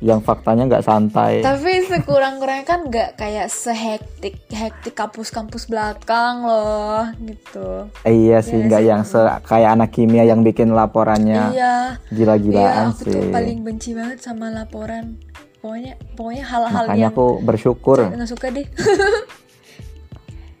Yang 0.00 0.20
faktanya 0.22 0.64
nggak 0.64 0.80
santai. 0.82 1.40
Tapi 1.40 1.84
sekurang-kurangnya 1.84 2.64
kan 2.64 2.88
nggak 2.88 3.10
kayak 3.14 3.46
sehektik 3.46 4.40
hektik 4.48 4.92
kampus-kampus 4.92 5.68
belakang 5.68 6.40
loh 6.42 7.04
gitu. 7.20 7.84
Eh, 8.02 8.16
iya 8.26 8.40
sih, 8.40 8.56
Iya 8.56 8.64
nggak 8.66 8.82
yang 8.82 9.02
se 9.04 9.20
kayak 9.44 9.76
anak 9.76 9.92
kimia 9.92 10.24
yang 10.24 10.40
bikin 10.40 10.72
laporannya 10.72 11.52
Iya. 11.52 11.52
Iya, 11.52 11.74
gila-gilaan 12.10 12.88
aku 12.90 13.04
sih. 13.04 13.12
tuh 13.12 13.28
paling 13.28 13.58
benci 13.60 13.90
banget 13.92 14.18
sama 14.18 14.48
laporan. 14.48 15.20
Pokoknya 15.60 15.92
pokoknya 16.16 16.44
hal-hal 16.44 16.84
Makanya 16.88 17.00
yang 17.02 17.12
aku 17.12 17.26
bersyukur. 17.44 17.98
nggak 18.00 18.24
suka 18.26 18.48
deh. 18.48 18.64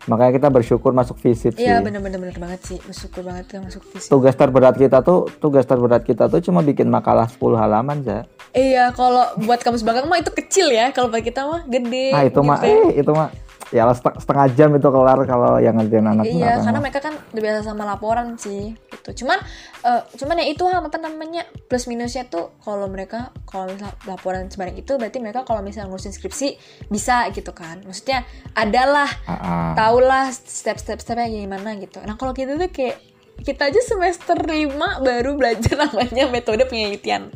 Makanya 0.08 0.32
kita 0.40 0.48
bersyukur 0.48 0.96
masuk 0.96 1.20
sih. 1.20 1.52
Iya 1.60 1.84
bener-bener 1.84 2.16
bener 2.16 2.36
banget 2.40 2.60
sih. 2.64 2.78
Bersyukur 2.80 3.20
banget 3.20 3.52
tuh 3.52 3.60
masuk 3.60 3.82
fisik. 3.92 4.08
Tugas 4.08 4.32
terberat 4.32 4.74
kita 4.78 5.04
tuh, 5.04 5.28
tugas 5.42 5.68
terberat 5.68 6.02
kita 6.06 6.30
tuh 6.30 6.40
cuma 6.40 6.64
bikin 6.64 6.88
makalah 6.88 7.28
10 7.28 7.60
halaman, 7.60 8.00
za. 8.00 8.24
Iya, 8.50 8.90
kalau 8.96 9.22
buat 9.44 9.60
kampus 9.62 9.84
belakang 9.84 10.10
mah 10.10 10.18
itu 10.18 10.32
kecil 10.32 10.72
ya. 10.72 10.90
Kalau 10.90 11.12
bagi 11.12 11.30
kita 11.30 11.44
mah 11.44 11.62
gede. 11.68 12.10
Ah, 12.16 12.24
itu 12.24 12.40
mah 12.40 12.58
gitu. 12.64 12.72
eh 12.72 12.86
itu 13.04 13.10
mah 13.12 13.28
ya 13.70 13.82
lah 13.82 13.94
seteng- 13.94 14.18
setengah 14.18 14.46
jam 14.50 14.70
itu 14.72 14.84
kelar 14.84 15.18
kalau 15.24 15.56
yang 15.56 15.74
ngerjain 15.74 16.02
anak 16.04 16.26
iya 16.26 16.58
karena 16.58 16.78
mereka 16.78 17.00
kan 17.00 17.14
udah 17.14 17.38
biasa 17.40 17.60
sama 17.62 17.82
laporan 17.84 18.34
sih 18.34 18.74
gitu. 18.74 19.22
Cuman 19.22 19.38
eh, 19.80 20.02
cuman 20.12 20.34
ya 20.36 20.46
itu 20.46 20.64
apa 20.64 20.90
namanya 20.96 21.42
plus 21.64 21.86
minusnya 21.86 22.26
tuh 22.26 22.50
kalau 22.58 22.86
mereka 22.86 23.30
kalau 23.44 23.66
misal 23.66 23.94
laporan 24.04 24.46
sebanyak 24.46 24.80
itu 24.80 24.92
berarti 24.92 25.18
mereka 25.18 25.42
kalau 25.42 25.60
misalnya 25.60 25.86
ngurusin 25.86 26.10
skripsi 26.10 26.58
bisa 26.86 27.30
gitu 27.30 27.50
kan. 27.52 27.78
Maksudnya 27.80 28.26
adalah 28.52 29.06
Ah, 29.24 29.32
ah. 29.32 29.70
tahulah 29.72 30.26
step-step 30.28 30.98
stepnya 30.98 31.30
gimana 31.30 31.74
gitu. 31.76 31.98
Nah 32.00 32.14
kalau 32.14 32.30
kita 32.32 32.54
tuh 32.56 32.68
kayak 32.68 32.98
kita 33.40 33.66
aja 33.66 33.80
semester 33.80 34.36
5 34.36 34.74
baru 35.00 35.32
belajar 35.32 35.72
namanya 35.80 36.26
metode 36.26 36.66
penelitian 36.66 37.30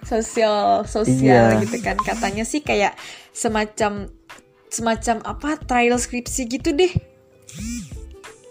sosial 0.00 0.86
sosial 0.86 1.58
Iya. 1.58 1.60
gitu 1.60 1.76
kan. 1.80 1.98
Katanya 1.98 2.42
sih 2.42 2.60
kayak 2.60 2.94
semacam 3.30 4.06
semacam 4.70 5.16
apa 5.24 5.58
trial 5.60 5.96
skripsi 5.96 6.42
gitu 6.48 6.70
deh 6.72 6.92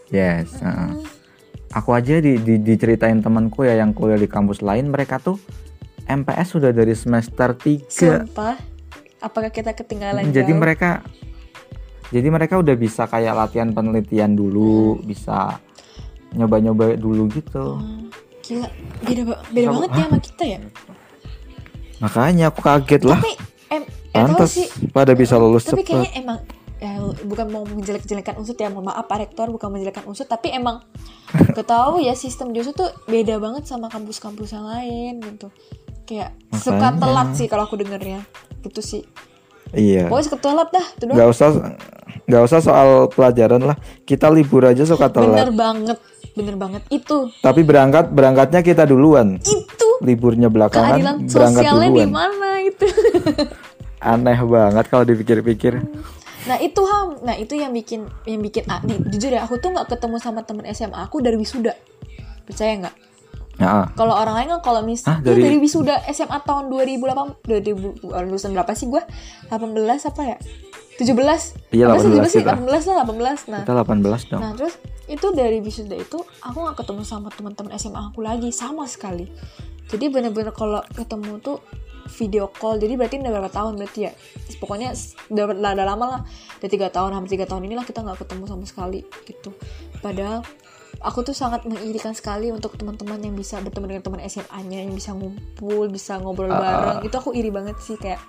Yes. 0.10 0.58
ah. 0.60 0.90
Aku 1.72 1.94
aja 1.94 2.18
di, 2.18 2.36
di- 2.36 2.58
diceritain 2.58 3.20
temanku 3.20 3.62
ya 3.62 3.78
yang 3.78 3.94
kuliah 3.94 4.18
di 4.18 4.26
kampus 4.26 4.60
lain, 4.60 4.90
mereka 4.90 5.18
tuh 5.18 5.38
MPS 6.04 6.58
sudah 6.58 6.72
dari 6.72 6.92
semester 6.92 7.54
3. 7.54 7.86
sumpah 7.86 8.58
apakah 9.20 9.48
kita 9.48 9.72
ketinggalan 9.72 10.26
Jadi 10.28 10.50
jauh? 10.50 10.58
mereka 10.58 11.06
jadi 12.10 12.26
mereka 12.28 12.58
udah 12.58 12.74
bisa 12.74 13.06
kayak 13.06 13.38
latihan 13.38 13.70
penelitian 13.70 14.34
dulu, 14.34 14.98
Hmm. 14.98 15.06
bisa 15.06 15.62
nyoba-nyoba 16.32 16.98
dulu 16.98 17.30
gitu. 17.30 17.78
Hmm, 17.78 18.10
gila 18.42 18.66
beda 19.00 19.22
beda 19.46 19.62
Sama- 19.62 19.74
banget 19.78 19.90
ya 19.94 20.04
sama 20.04 20.18
kita 20.20 20.44
ya 20.48 20.60
Makanya 22.00 22.46
aku 22.50 22.60
kaget 22.60 23.02
lah. 23.04 23.20
Em 23.70 23.84
Pantas 24.10 24.52
sih 24.52 24.66
pada 24.90 25.14
bisa 25.14 25.36
lulus 25.36 25.64
tapi 25.64 25.82
cepet. 25.82 25.88
kayaknya 25.88 26.12
emang 26.16 26.38
ya, 26.76 26.92
bukan 27.24 27.46
mau 27.48 27.64
menjelek-jelekan 27.64 28.36
unsur 28.36 28.56
ya 28.56 28.68
mohon 28.68 28.88
maaf 28.88 29.06
Pak 29.06 29.18
Rektor 29.24 29.48
bukan 29.48 29.70
menjelekkan 29.70 30.04
unsur 30.04 30.26
tapi 30.26 30.50
emang 30.50 30.82
ketahu 31.58 32.00
ya 32.00 32.14
sistem 32.14 32.50
di 32.50 32.60
unsur 32.60 32.74
tuh 32.74 32.90
beda 33.06 33.38
banget 33.38 33.64
sama 33.64 33.88
kampus-kampus 33.88 34.50
yang 34.52 34.66
lain 34.66 35.14
gitu 35.20 35.48
kayak 36.04 36.34
suka 36.52 36.90
Makanya. 36.90 37.00
telat 37.00 37.30
sih 37.34 37.46
kalau 37.46 37.64
aku 37.64 37.76
dengernya 37.76 38.26
gitu 38.60 38.82
sih 38.82 39.04
Iya. 39.70 40.10
pokoknya 40.10 40.26
suka 40.26 40.40
telat 40.42 40.70
dah 40.70 40.86
itu 40.90 41.04
doang 41.06 41.14
Gak 41.16 41.30
usah 41.30 41.50
nggak 42.26 42.44
usah 42.44 42.60
soal 42.60 42.90
pelajaran 43.08 43.62
lah. 43.64 43.78
Kita 44.00 44.30
libur 44.30 44.62
aja 44.64 44.82
suka 44.82 45.06
bener 45.08 45.46
telat. 45.46 45.54
banget 45.54 45.98
bener 46.32 46.56
banget 46.56 46.82
itu 46.90 47.30
Tapi 47.38 47.62
berangkat 47.62 48.10
berangkatnya 48.10 48.62
kita 48.62 48.84
duluan. 48.84 49.38
itu 49.40 49.89
Liburnya 50.00 50.48
belakangan 50.48 50.96
keadilan 50.96 51.16
berangkat 51.28 51.64
sosialnya 51.64 51.90
di 51.92 52.06
mana 52.08 52.50
itu 52.62 52.86
Aneh 54.16 54.40
banget 54.40 54.86
kalau 54.88 55.04
dipikir-pikir. 55.04 55.84
Nah 56.48 56.56
itu 56.56 56.82
ham, 56.82 57.20
nah 57.20 57.36
itu 57.36 57.52
yang 57.54 57.76
bikin 57.76 58.08
yang 58.24 58.40
bikin 58.40 58.64
ah, 58.66 58.80
di- 58.80 58.96
jujur 59.12 59.28
ya 59.28 59.44
aku 59.44 59.60
tuh 59.60 59.76
nggak 59.76 59.92
ketemu 59.92 60.16
sama 60.18 60.40
temen 60.42 60.64
SMA 60.72 60.96
aku 60.96 61.20
dari 61.20 61.36
wisuda, 61.36 61.76
percaya 62.48 62.80
nggak? 62.80 62.96
Ya, 63.60 63.92
Kalau 63.92 64.16
orang 64.16 64.40
lain 64.40 64.48
kan 64.56 64.62
kalau 64.64 64.80
mis 64.88 65.04
Hah, 65.04 65.20
Iya, 65.20 65.36
dari- 65.36 65.44
dari... 65.44 65.58
wisuda 65.60 66.00
SMA 66.08 66.40
tahun 66.48 66.72
2008 66.72 67.44
2000 67.44 68.08
uh, 68.08 68.24
lulusan 68.24 68.56
berapa 68.56 68.72
sih 68.72 68.88
gua? 68.88 69.04
18 69.52 69.76
apa 69.84 70.22
ya? 70.24 70.38
17 70.96 71.76
Iya, 71.76 71.92
Apa 71.92 72.00
sih, 72.00 72.08
18 72.08 72.24
sih? 72.24 72.40
kita. 72.40 72.56
18 72.56 72.88
lah 72.88 72.96
18 73.04 73.52
Nah 73.52 73.62
kita 73.68 73.74
18 73.76 74.32
dong. 74.32 74.40
Nah 74.40 74.52
terus 74.56 74.80
itu 75.06 75.28
dari 75.34 75.60
wisuda 75.60 75.96
itu 75.96 76.24
aku 76.40 76.58
nggak 76.58 76.80
ketemu 76.80 77.04
sama 77.04 77.28
teman-teman 77.30 77.76
SMA 77.76 78.00
aku 78.00 78.24
lagi 78.24 78.48
sama 78.50 78.88
sekali. 78.88 79.28
Jadi 79.90 80.06
bener-bener 80.14 80.54
kalau 80.54 80.82
ketemu 80.94 81.42
tuh 81.42 81.58
video 82.18 82.50
call. 82.50 82.82
Jadi 82.82 82.94
berarti 82.98 83.16
udah 83.22 83.32
berapa 83.32 83.52
tahun 83.54 83.74
berarti 83.78 84.00
ya? 84.10 84.12
Pokoknya 84.58 84.94
udah, 85.30 85.44
udah, 85.54 85.72
udah 85.78 85.86
lama 85.86 86.06
lah. 86.18 86.22
Udah 86.62 86.70
tiga 86.70 86.88
tahun 86.90 87.14
hampir 87.14 87.38
tiga 87.38 87.46
tahun 87.46 87.70
inilah 87.70 87.86
kita 87.86 88.02
nggak 88.02 88.26
ketemu 88.26 88.44
sama 88.50 88.66
sekali 88.66 89.06
gitu. 89.26 89.54
Padahal 90.02 90.42
aku 91.00 91.24
tuh 91.24 91.36
sangat 91.38 91.64
mengirikan 91.64 92.12
sekali 92.12 92.52
untuk 92.52 92.76
teman-teman 92.76 93.22
yang 93.24 93.36
bisa 93.38 93.62
bertemu 93.64 93.86
dengan 93.96 94.04
teman 94.04 94.22
SMA-nya 94.26 94.78
yang 94.84 94.94
bisa 94.94 95.16
ngumpul, 95.16 95.88
bisa 95.88 96.18
ngobrol 96.20 96.52
Ah. 96.52 96.60
bareng. 96.60 97.00
Itu 97.08 97.16
aku 97.22 97.32
iri 97.38 97.54
banget 97.54 97.78
sih 97.80 97.96
kayak 97.96 98.20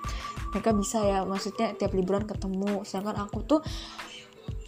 mereka 0.50 0.70
bisa 0.74 0.98
ya 1.06 1.22
maksudnya 1.22 1.74
tiap 1.74 1.94
liburan 1.94 2.26
ketemu. 2.26 2.82
Sedangkan 2.86 3.16
aku 3.26 3.42
tuh 3.46 3.60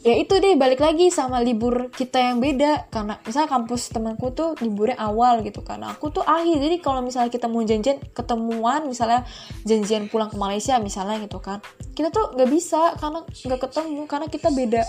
ya 0.02 0.18
itu 0.18 0.34
deh 0.42 0.58
balik 0.58 0.82
lagi 0.82 1.14
sama 1.14 1.38
libur 1.38 1.88
kita 1.94 2.18
yang 2.18 2.42
beda. 2.42 2.90
Karena 2.90 3.18
misalnya 3.22 3.50
kampus 3.50 3.94
temanku 3.94 4.34
tuh 4.34 4.58
liburnya 4.58 4.98
awal 4.98 5.40
gitu 5.46 5.62
karena 5.62 5.94
aku 5.94 6.10
tuh 6.10 6.26
akhir. 6.26 6.58
Jadi 6.58 6.76
kalau 6.82 7.00
misalnya 7.00 7.30
kita 7.30 7.46
mau 7.46 7.62
janjian 7.62 8.02
ketemuan 8.10 8.84
misalnya 8.90 9.22
janjian 9.62 10.10
pulang 10.10 10.28
ke 10.28 10.36
Malaysia 10.36 10.76
misalnya 10.82 11.22
gitu 11.22 11.38
kan 11.38 11.62
kita 11.94 12.10
tuh 12.10 12.34
nggak 12.34 12.50
bisa 12.50 12.98
karena 12.98 13.22
nggak 13.24 13.60
ketemu. 13.70 14.02
Karena 14.10 14.26
kita 14.26 14.48
beda 14.50 14.82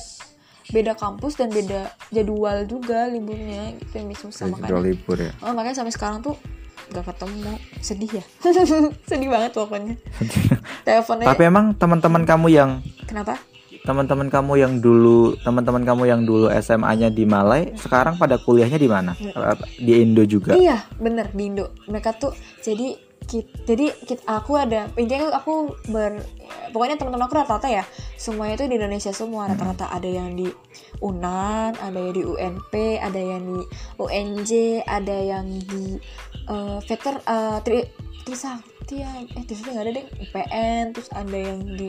beda 0.64 0.94
kampus 0.98 1.38
dan 1.38 1.54
beda 1.54 1.94
jadwal 2.10 2.58
juga 2.66 3.06
liburnya. 3.06 3.78
Gitu 3.78 3.94
yang 3.94 4.10
susah. 4.18 4.50
Jadwal 4.50 4.60
makanya 4.66 4.82
libur 4.82 5.18
ya. 5.22 5.32
oh, 5.46 5.54
makanya 5.54 5.78
sampai 5.86 5.94
sekarang 5.94 6.26
tuh 6.26 6.36
nggak 6.90 7.06
ketemu. 7.14 7.54
Sedih 7.86 8.12
ya. 8.18 8.24
Sedih 9.10 9.30
banget 9.30 9.54
pokoknya. 9.54 9.94
Teleponnya 10.82 11.30
Tapi 11.30 11.44
emang 11.46 11.78
teman-teman 11.78 12.26
kamu 12.26 12.48
yang 12.50 12.72
kenapa 13.06 13.38
teman-teman 13.84 14.32
kamu 14.32 14.54
yang 14.64 14.74
dulu 14.80 15.36
teman-teman 15.44 15.84
kamu 15.84 16.04
yang 16.08 16.22
dulu 16.24 16.48
SMA-nya 16.50 17.12
di 17.12 17.28
Malai 17.28 17.76
sekarang 17.76 18.16
pada 18.16 18.40
kuliahnya 18.40 18.80
di 18.80 18.88
mana? 18.88 19.12
Di 19.76 19.94
Indo 20.00 20.24
juga. 20.24 20.56
Iya, 20.56 20.88
bener 20.96 21.32
di 21.36 21.52
Indo. 21.52 21.76
Mereka 21.92 22.16
tuh 22.16 22.32
jadi 22.64 22.96
kit- 23.28 23.52
jadi 23.64 23.92
kit- 24.04 24.24
aku 24.28 24.60
ada 24.60 24.92
intinya 25.00 25.32
aku 25.36 25.72
ber 25.92 26.20
pokoknya 26.76 27.00
teman-teman 27.00 27.26
aku 27.28 27.36
rata-rata 27.40 27.72
ya 27.72 27.84
semuanya 28.20 28.60
itu 28.60 28.66
di 28.68 28.76
Indonesia 28.76 29.12
semua 29.16 29.48
rata-rata 29.48 29.88
ada 29.92 30.08
yang 30.08 30.36
di 30.36 30.48
Unan 31.00 31.72
ada 31.80 31.98
yang 32.00 32.14
di 32.16 32.24
UNP 32.24 32.74
ada 33.00 33.20
yang 33.20 33.44
di 33.48 33.64
UNJ 34.00 34.52
ada 34.84 35.16
yang 35.16 35.48
di 35.48 36.00
eh 36.52 36.78
veter 36.84 37.16
eh, 37.24 37.58
Tri 37.64 37.80
Trisakti 38.24 39.00
eh 39.00 39.44
Trisakti 39.48 39.72
nggak 39.72 39.86
ada 39.88 39.92
deh 39.96 40.06
UPN 40.28 40.84
terus 40.92 41.10
ada 41.16 41.38
yang 41.38 41.60
di 41.64 41.88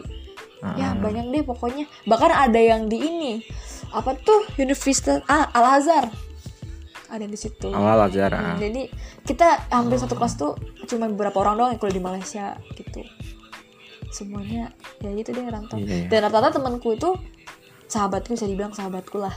ya 0.74 0.90
Ah. 0.90 0.92
banyak 0.96 1.28
deh 1.28 1.42
pokoknya. 1.44 1.84
Bahkan 2.08 2.30
ada 2.32 2.60
yang 2.60 2.88
di 2.88 2.98
ini. 2.98 3.32
Apa 3.92 4.16
tuh? 4.16 4.48
Universitas 4.56 5.20
ah 5.28 5.52
Al 5.52 5.78
Azhar 5.78 6.08
ada 7.14 7.30
di 7.30 7.38
situ. 7.38 7.70
Awal 7.70 8.10
aja. 8.10 8.26
Hmm, 8.26 8.58
jadi 8.58 8.90
kita 9.22 9.70
hampir 9.70 10.02
satu 10.02 10.18
kelas 10.18 10.34
tuh 10.34 10.58
cuma 10.90 11.06
beberapa 11.06 11.38
orang 11.46 11.54
doang 11.54 11.70
yang 11.70 11.80
kuliah 11.80 11.96
di 12.00 12.02
Malaysia 12.02 12.46
gitu. 12.74 13.06
Semuanya 14.10 14.74
ya 14.98 15.10
gitu 15.14 15.30
deh 15.30 15.46
rantau 15.46 15.78
Iya, 15.78 16.06
iya. 16.06 16.08
dan 16.10 16.18
rata-rata 16.26 16.58
temanku 16.58 16.94
itu 16.94 17.14
sahabatku 17.86 18.34
bisa 18.34 18.46
dibilang 18.50 18.74
sahabatku 18.74 19.22
lah. 19.22 19.34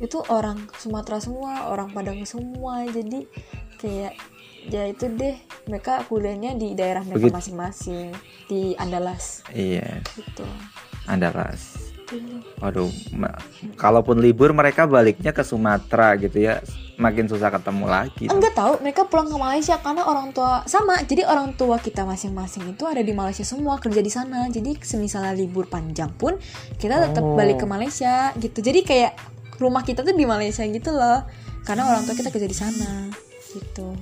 Itu 0.00 0.24
orang 0.32 0.68
Sumatera 0.80 1.20
semua 1.20 1.68
orang 1.68 1.92
Padang 1.92 2.24
semua. 2.24 2.84
Jadi 2.88 3.28
kayak 3.76 4.16
ya 4.68 4.84
itu 4.84 5.08
deh 5.10 5.36
mereka 5.64 6.04
kuliahnya 6.04 6.54
di 6.54 6.72
daerah 6.72 7.00
mereka 7.00 7.24
Begitu. 7.24 7.36
masing-masing 7.36 8.12
di 8.46 8.72
Andalas 8.74 9.40
Iya, 9.50 10.00
gitu 10.14 10.44
Andalas. 11.04 11.88
Gitu. 12.04 12.40
Waduh, 12.58 12.88
ma- 13.12 13.36
kalaupun 13.74 14.16
libur 14.16 14.48
mereka 14.50 14.84
baliknya 14.84 15.28
ke 15.28 15.40
Sumatera 15.42 16.16
gitu 16.16 16.40
ya, 16.40 16.64
makin 16.96 17.24
susah 17.24 17.48
ketemu 17.50 17.84
lagi. 17.86 18.24
enggak 18.26 18.52
tahu 18.54 18.80
mereka 18.80 19.04
pulang 19.04 19.24
ke 19.26 19.36
Malaysia 19.36 19.76
karena 19.76 20.02
orang 20.02 20.32
tua 20.32 20.64
sama 20.64 20.96
jadi 21.02 21.24
orang 21.24 21.52
tua 21.54 21.76
kita 21.76 22.02
masing-masing 22.02 22.64
itu 22.66 22.84
ada 22.84 23.00
di 23.00 23.12
Malaysia 23.12 23.40
semua 23.42 23.76
kerja 23.76 24.00
di 24.00 24.08
sana 24.08 24.48
jadi 24.48 24.72
semisalnya 24.74 25.32
libur 25.32 25.64
panjang 25.66 26.08
pun 26.10 26.40
kita 26.74 26.96
tetap 27.04 27.20
Oh. 27.22 27.36
balik 27.36 27.56
ke 27.58 27.66
Malaysia 27.66 28.32
gitu 28.34 28.58
jadi 28.58 28.80
kayak 28.80 29.12
rumah 29.58 29.80
kita 29.82 30.00
tuh 30.00 30.12
di 30.12 30.24
Malaysia 30.24 30.64
gitu 30.64 30.90
loh 30.90 31.28
karena 31.62 31.86
orang 31.86 32.02
tua 32.02 32.14
kita 32.14 32.28
kerja 32.28 32.44
di 32.46 32.56
sana 32.56 33.12
gitu 33.50 33.92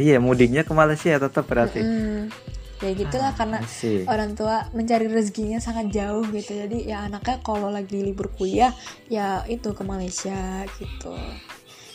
Iya, 0.00 0.16
mudiknya 0.18 0.64
ke 0.64 0.72
Malaysia 0.72 1.20
tetap 1.20 1.44
berarti. 1.44 1.84
Mm, 1.84 2.32
ya 2.80 2.90
gitulah 2.96 3.32
karena 3.36 3.60
Sih. 3.68 4.08
orang 4.08 4.32
tua 4.32 4.66
mencari 4.72 5.06
rezekinya 5.06 5.60
sangat 5.60 5.92
jauh 5.92 6.24
gitu. 6.32 6.56
Jadi 6.56 6.88
ya 6.88 7.04
anaknya 7.04 7.44
kalau 7.44 7.68
lagi 7.68 8.00
libur 8.00 8.32
kuliah 8.32 8.72
ya 9.12 9.44
itu 9.46 9.76
ke 9.76 9.82
Malaysia 9.84 10.64
gitu. 10.80 11.12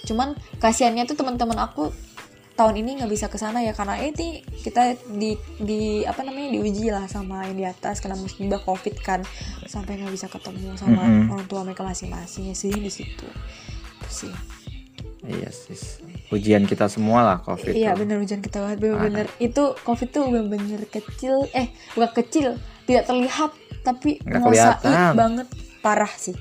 Cuman 0.05 0.37
kasihannya 0.61 1.09
tuh 1.09 1.17
teman-teman 1.17 1.57
aku 1.57 1.89
tahun 2.57 2.81
ini 2.81 3.01
nggak 3.01 3.11
bisa 3.13 3.29
ke 3.29 3.37
sana 3.37 3.61
ya 3.61 3.69
karena 3.77 4.01
ini 4.01 4.41
kita 4.65 4.97
di 5.13 5.37
di 5.61 6.01
apa 6.01 6.25
namanya 6.25 6.57
diuji 6.57 6.89
lah 6.89 7.05
sama 7.05 7.45
yang 7.45 7.57
di 7.57 7.65
atas 7.65 7.97
kena 7.97 8.13
musibah 8.13 8.61
covid 8.61 8.93
kan. 9.01 9.25
Sampai 9.65 9.97
nggak 9.97 10.13
bisa 10.13 10.29
ketemu 10.29 10.77
sama 10.77 11.01
Mm-mm. 11.01 11.33
orang 11.33 11.47
tua 11.49 11.65
mereka 11.65 11.81
masing-masing. 11.81 12.53
Ya 12.53 12.55
sih 12.55 12.69
di 12.69 12.93
situ. 12.93 13.25
Itu 13.97 14.09
sih 14.13 14.33
Iya 15.19 15.49
sih. 15.49 15.79
Ujian 16.29 16.63
kita 16.63 16.85
semua 16.85 17.23
lah 17.23 17.37
COVID. 17.39 17.71
Iya 17.71 17.91
tuh. 17.91 17.99
bener 17.99 18.17
hujan 18.17 18.39
kita 18.39 18.57
banget 18.59 18.77
bener-bener 18.79 19.27
itu 19.37 19.63
covid 19.81 20.09
tuh 20.09 20.27
bener-bener 20.27 20.81
kecil 20.85 21.47
eh 21.51 21.67
bukan 21.93 22.11
kecil 22.15 22.47
tidak 22.83 23.03
terlihat 23.03 23.51
tapi 23.81 24.19
kelihatan. 24.19 25.13
banget 25.13 25.47
parah 25.79 26.11
sih 26.11 26.35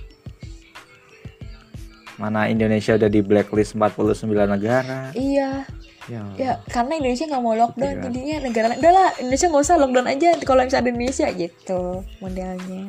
Mana 2.17 2.49
Indonesia 2.49 2.97
udah 2.97 3.07
di 3.07 3.21
blacklist 3.21 3.77
49 3.77 4.25
negara. 4.49 5.13
iya 5.13 5.65
Ya. 6.07 6.23
ya 6.37 6.53
karena 6.65 6.97
Indonesia 6.97 7.27
nggak 7.27 7.43
mau 7.43 7.53
lockdown 7.53 7.83
Gitu 7.83 7.99
kan. 7.99 8.05
jadinya 8.07 8.37
negara 8.41 8.67
lain 8.69 8.79
udah 8.79 8.93
lah 8.95 9.09
Indonesia 9.19 9.47
nggak 9.49 9.65
usah 9.65 9.75
lockdown 9.77 10.07
aja 10.07 10.29
kalau 10.41 10.63
misalnya 10.63 10.87
Indonesia 10.89 11.27
gitu 11.29 11.81
modelnya 12.17 12.83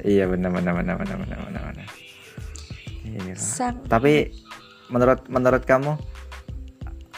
Iya 0.00 0.24
benar 0.24 0.50
benar 0.50 0.72
benar 0.74 0.96
benar 0.96 1.16
benar 1.18 1.38
benar. 1.42 1.62
benar. 1.68 1.88
Iya. 3.04 3.34
Sang- 3.36 3.84
Tapi 3.84 4.32
menurut 4.92 5.24
menurut 5.26 5.64
kamu 5.64 5.96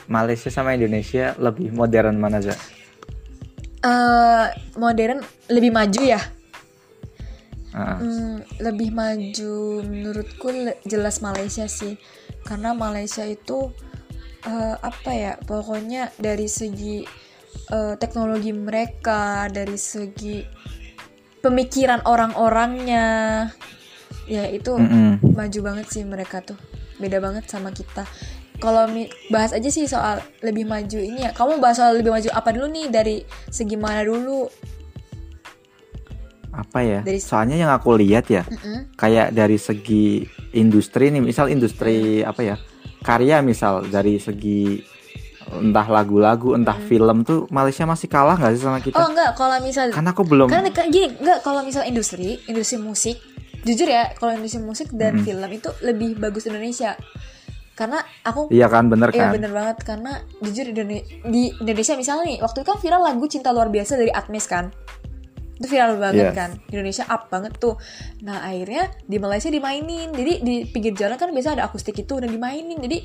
Malaysia 0.07 0.49
sama 0.49 0.73
Indonesia 0.73 1.35
lebih 1.37 1.75
modern 1.75 2.17
mana 2.17 2.39
Za? 2.39 2.55
Eh, 3.85 4.47
modern 4.79 5.21
lebih 5.51 5.75
maju 5.75 6.01
ya 6.01 6.21
Ah, 7.75 7.99
Hmm, 7.99 8.39
lebih 8.63 8.95
maju 8.95 9.83
menurutku 9.83 10.47
le- 10.47 10.79
jelas 10.87 11.19
Malaysia 11.19 11.67
sih 11.67 11.99
karena 12.47 12.71
Malaysia 12.71 13.27
itu 13.27 13.75
eh, 14.47 14.77
apa 14.79 15.11
ya 15.11 15.33
pokoknya 15.43 16.15
dari 16.15 16.47
segi 16.47 17.03
eh, 17.75 17.95
teknologi 17.99 18.55
mereka 18.55 19.51
dari 19.51 19.75
segi 19.75 20.39
pemikiran 21.43 22.07
orang-orangnya 22.07 23.07
ya 24.31 24.45
itu 24.49 24.79
mm-mm. 24.79 25.35
maju 25.35 25.59
banget 25.67 25.87
sih 25.91 26.07
mereka 26.07 26.47
tuh 26.47 26.57
beda 26.97 27.19
banget 27.19 27.45
sama 27.47 27.71
kita 27.71 28.07
kalau 28.57 28.87
bahas 29.29 29.51
aja 29.51 29.67
sih 29.67 29.85
soal 29.85 30.23
lebih 30.41 30.63
maju 30.65 30.97
ini 30.97 31.27
ya 31.27 31.31
kamu 31.31 31.59
bahas 31.59 31.77
soal 31.77 31.95
lebih 31.95 32.11
maju 32.11 32.29
apa 32.31 32.49
dulu 32.51 32.67
nih 32.71 32.87
dari 32.87 33.17
segi 33.49 33.75
mana 33.75 34.03
dulu 34.03 34.47
apa 36.55 36.79
ya? 36.81 37.01
Dari- 37.03 37.19
Soalnya 37.19 37.59
yang 37.59 37.75
aku 37.75 37.99
lihat 37.99 38.31
ya, 38.31 38.47
Mm-mm. 38.47 38.95
kayak 38.95 39.35
dari 39.35 39.59
segi 39.59 40.23
industri 40.55 41.11
nih, 41.11 41.19
misal 41.19 41.51
industri 41.51 42.23
apa 42.23 42.47
ya? 42.47 42.57
Karya 43.03 43.43
misal 43.43 43.91
dari 43.91 44.23
segi 44.23 44.79
entah 45.51 45.85
lagu-lagu, 45.85 46.55
entah 46.55 46.79
film 46.81 47.21
tuh 47.21 47.51
Malaysia 47.51 47.85
masih 47.85 48.07
kalah 48.07 48.39
nggak 48.39 48.55
sih 48.55 48.63
sama 48.63 48.79
kita? 48.79 48.97
oh 48.97 49.11
enggak 49.11 49.35
kalau 49.35 49.59
misal 49.61 49.91
Karena 49.91 50.15
aku 50.15 50.23
belum 50.25 50.47
Karena 50.49 50.71
kayak 50.71 50.89
gini, 50.89 51.07
enggak 51.19 51.39
kalau 51.43 51.61
misal 51.61 51.83
industri, 51.85 52.39
industri 52.47 52.79
musik, 52.79 53.19
jujur 53.65 53.89
ya, 53.89 54.13
kalau 54.21 54.37
industri 54.37 54.61
musik 54.61 54.89
dan 54.93 55.19
Mm-mm. 55.19 55.27
film 55.27 55.51
itu 55.51 55.71
lebih 55.83 56.21
bagus 56.21 56.45
Indonesia. 56.47 56.95
Karena 57.75 57.99
aku 58.23 58.55
Iya 58.55 58.71
kan 58.71 58.87
bener 58.87 59.11
Iya 59.11 59.29
kan? 59.29 59.31
bener 59.35 59.51
banget. 59.51 59.83
Karena 59.83 60.23
jujur 60.39 60.71
di 60.71 61.51
Indonesia 61.59 61.95
misalnya 61.99 62.25
nih 62.31 62.39
waktu 62.39 62.63
itu 62.63 62.69
kan 62.71 62.79
viral 62.79 63.03
lagu 63.03 63.27
Cinta 63.27 63.51
Luar 63.51 63.67
Biasa 63.67 63.99
dari 63.99 64.15
Atmes 64.15 64.47
kan? 64.47 64.71
Itu 65.59 65.67
viral 65.67 65.99
banget 65.99 66.31
Yes. 66.31 66.37
kan? 66.39 66.51
Indonesia 66.71 67.05
up 67.11 67.35
banget 67.35 67.59
tuh. 67.59 67.75
Nah 68.23 68.47
akhirnya 68.47 68.95
di 69.11 69.19
Malaysia 69.19 69.51
dimainin. 69.51 70.15
Jadi 70.15 70.33
di 70.47 70.55
pinggir 70.71 70.95
jalan 70.95 71.19
kan 71.19 71.35
biasa 71.35 71.59
ada 71.59 71.67
akustik 71.67 71.99
itu 71.99 72.15
dan 72.23 72.31
dimainin. 72.31 72.79
Jadi 72.79 73.03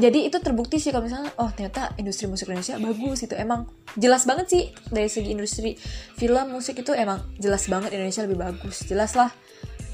jadi 0.00 0.28
itu 0.28 0.36
terbukti 0.40 0.76
sih 0.80 0.92
kalau 0.92 1.04
misalnya 1.08 1.32
oh 1.40 1.48
ternyata 1.52 1.96
industri 1.96 2.28
musik 2.28 2.48
Indonesia 2.48 2.76
bagus 2.76 3.24
itu 3.24 3.32
emang 3.36 3.68
jelas 3.96 4.28
banget 4.28 4.46
sih 4.52 4.62
dari 4.92 5.08
segi 5.08 5.32
industri 5.32 5.80
film 6.16 6.52
musik 6.52 6.76
itu 6.80 6.92
emang 6.92 7.24
jelas 7.40 7.68
banget 7.72 7.92
Indonesia 7.96 8.24
lebih 8.24 8.36
bagus. 8.40 8.84
Jelas 8.88 9.16
lah 9.16 9.32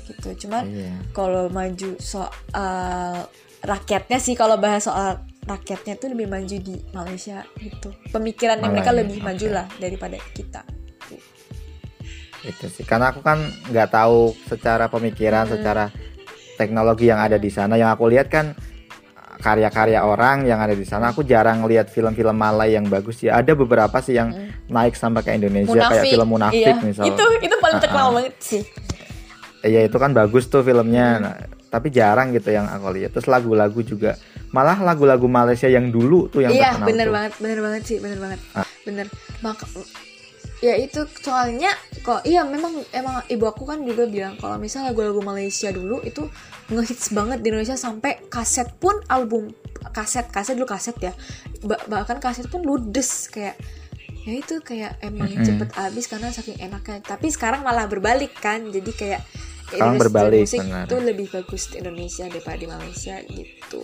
gitu 0.05 0.47
cuman 0.47 0.65
Iya. 0.67 0.93
kalau 1.11 1.49
maju 1.49 1.97
soal 1.99 3.25
rakyatnya 3.61 4.19
sih 4.19 4.33
kalau 4.33 4.57
bahas 4.57 4.85
soal 4.85 5.19
rakyatnya 5.45 5.97
tuh 5.97 6.13
lebih 6.13 6.29
maju 6.29 6.57
di 6.57 6.77
Malaysia 6.91 7.45
gitu 7.57 7.93
pemikirannya 8.11 8.69
mereka 8.69 8.93
lebih 8.93 9.21
maju 9.21 9.47
oke. 9.47 9.55
lah 9.55 9.67
daripada 9.77 10.17
kita 10.33 10.63
itu 12.45 12.67
sih 12.69 12.85
karena 12.85 13.09
aku 13.09 13.25
kan 13.25 13.41
nggak 13.73 13.89
tahu 13.89 14.37
secara 14.45 14.85
pemikiran 14.87 15.49
Hmm. 15.49 15.53
secara 15.57 15.85
teknologi 16.55 17.09
yang 17.09 17.17
ada 17.19 17.41
di 17.41 17.49
sana 17.49 17.75
yang 17.75 17.89
aku 17.89 18.05
lihat 18.07 18.29
kan 18.29 18.53
karya-karya 19.35 20.01
orang 20.01 20.45
yang 20.45 20.61
ada 20.61 20.73
di 20.73 20.85
sana 20.85 21.11
aku 21.11 21.21
jarang 21.21 21.65
lihat 21.65 21.89
film-film 21.89 22.33
Malay 22.33 22.77
yang 22.77 22.87
bagus 22.87 23.21
ya 23.21 23.37
ada 23.37 23.53
beberapa 23.53 23.97
sih 23.99 24.15
yang 24.15 24.31
naik 24.69 24.95
sampai 24.95 25.21
ke 25.21 25.31
Indonesia 25.33 25.75
kayak 25.75 26.05
film 26.07 26.29
Munafik 26.31 26.65
iya. 26.65 26.81
misal 26.81 27.05
itu 27.05 27.25
itu 27.43 27.55
paling 27.59 27.79
terkenal 27.79 28.09
Ah-ah. 28.09 28.17
banget 28.21 28.35
sih 28.39 28.63
ya 29.65 29.81
itu 29.81 29.97
kan 29.97 30.13
bagus 30.13 30.47
tuh 30.47 30.61
filmnya 30.61 31.07
Hmm. 31.11 31.25
Nah, 31.25 31.35
tapi 31.67 31.89
jarang 31.89 32.31
gitu 32.31 32.49
yang 32.49 32.65
aku 32.65 32.93
lihat 32.93 33.11
terus 33.11 33.27
lagu-lagu 33.27 33.81
juga 33.81 34.15
malah 34.51 34.79
lagu-lagu 34.79 35.27
Malaysia 35.27 35.67
yang 35.67 35.89
dulu 35.89 36.29
tuh 36.29 36.41
yang 36.41 36.53
iya 36.53 36.71
terkenal 36.71 36.87
bener 36.87 37.03
tuh. 37.03 37.13
banget 37.13 37.33
bener 37.37 37.59
banget 37.61 37.83
sih 37.83 37.99
bener 37.99 38.19
banget 38.21 38.41
Ah. 38.53 38.63
bener 38.85 39.07
maka 39.41 39.67
ya 40.61 40.79
itu 40.79 41.03
soalnya 41.19 41.75
kok 42.01 42.23
iya 42.23 42.41
memang 42.43 42.73
emang 42.91 43.27
ibu 43.27 43.45
aku 43.45 43.65
kan 43.65 43.83
juga 43.83 44.07
bilang 44.07 44.39
kalau 44.39 44.55
misal 44.57 44.85
lagu-lagu 44.85 45.19
Malaysia 45.21 45.69
dulu 45.69 45.99
itu 46.03 46.31
ngehits 46.67 47.11
banget 47.11 47.41
di 47.41 47.51
Indonesia 47.51 47.75
sampai 47.75 48.23
kaset 48.29 48.71
pun 48.75 48.95
album 49.09 49.51
kaset 49.91 50.25
kaset 50.27 50.55
dulu 50.55 50.65
kaset 50.67 50.95
ya 51.01 51.13
Ba- 51.61 51.83
bahkan 51.87 52.17
kaset 52.17 52.47
pun 52.47 52.63
ludes 52.63 53.27
kayak 53.29 53.59
ya 54.23 54.33
itu 54.33 54.57
kayak 54.61 54.97
emang 55.01 55.29
Mm-mm. 55.29 55.43
cepet 55.43 55.69
habis 55.75 56.07
karena 56.07 56.31
saking 56.31 56.57
enaknya 56.59 57.03
tapi 57.03 57.29
sekarang 57.29 57.61
malah 57.61 57.85
berbalik 57.85 58.33
kan 58.35 58.65
jadi 58.67 58.91
kayak 58.95 59.21
Sekarang 59.75 59.99
berbalik, 59.99 60.47
musik 60.47 60.61
benar. 60.63 60.87
itu 60.87 60.97
lebih 61.03 61.27
bagus 61.31 61.63
di 61.71 61.77
Indonesia 61.83 62.25
daripada 62.31 62.57
di 62.57 62.69
Malaysia 62.71 63.15
gitu. 63.27 63.83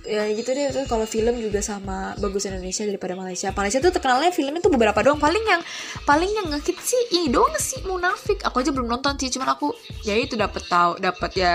Ya 0.00 0.24
gitu 0.32 0.56
deh 0.56 0.72
terus 0.72 0.88
kalau 0.88 1.04
film 1.04 1.36
juga 1.44 1.60
sama 1.60 2.16
bagus 2.16 2.48
Indonesia 2.48 2.88
daripada 2.88 3.12
Malaysia. 3.16 3.52
Malaysia 3.52 3.84
tuh 3.84 3.92
terkenalnya 3.92 4.32
filmnya 4.32 4.64
tuh 4.64 4.72
beberapa 4.72 4.96
doang. 5.04 5.20
Paling 5.20 5.44
yang 5.44 5.60
paling 6.08 6.30
yang 6.32 6.46
ngehit 6.48 6.76
sih 6.80 7.20
ini 7.20 7.28
doang 7.28 7.52
sih 7.60 7.84
munafik. 7.84 8.40
Aku 8.48 8.64
aja 8.64 8.72
belum 8.72 8.88
nonton 8.88 9.20
sih 9.20 9.28
cuman 9.28 9.52
aku 9.56 9.76
ya 10.08 10.16
itu 10.16 10.40
dapat 10.40 10.64
tahu 10.68 10.96
dapat 11.00 11.30
ya 11.36 11.52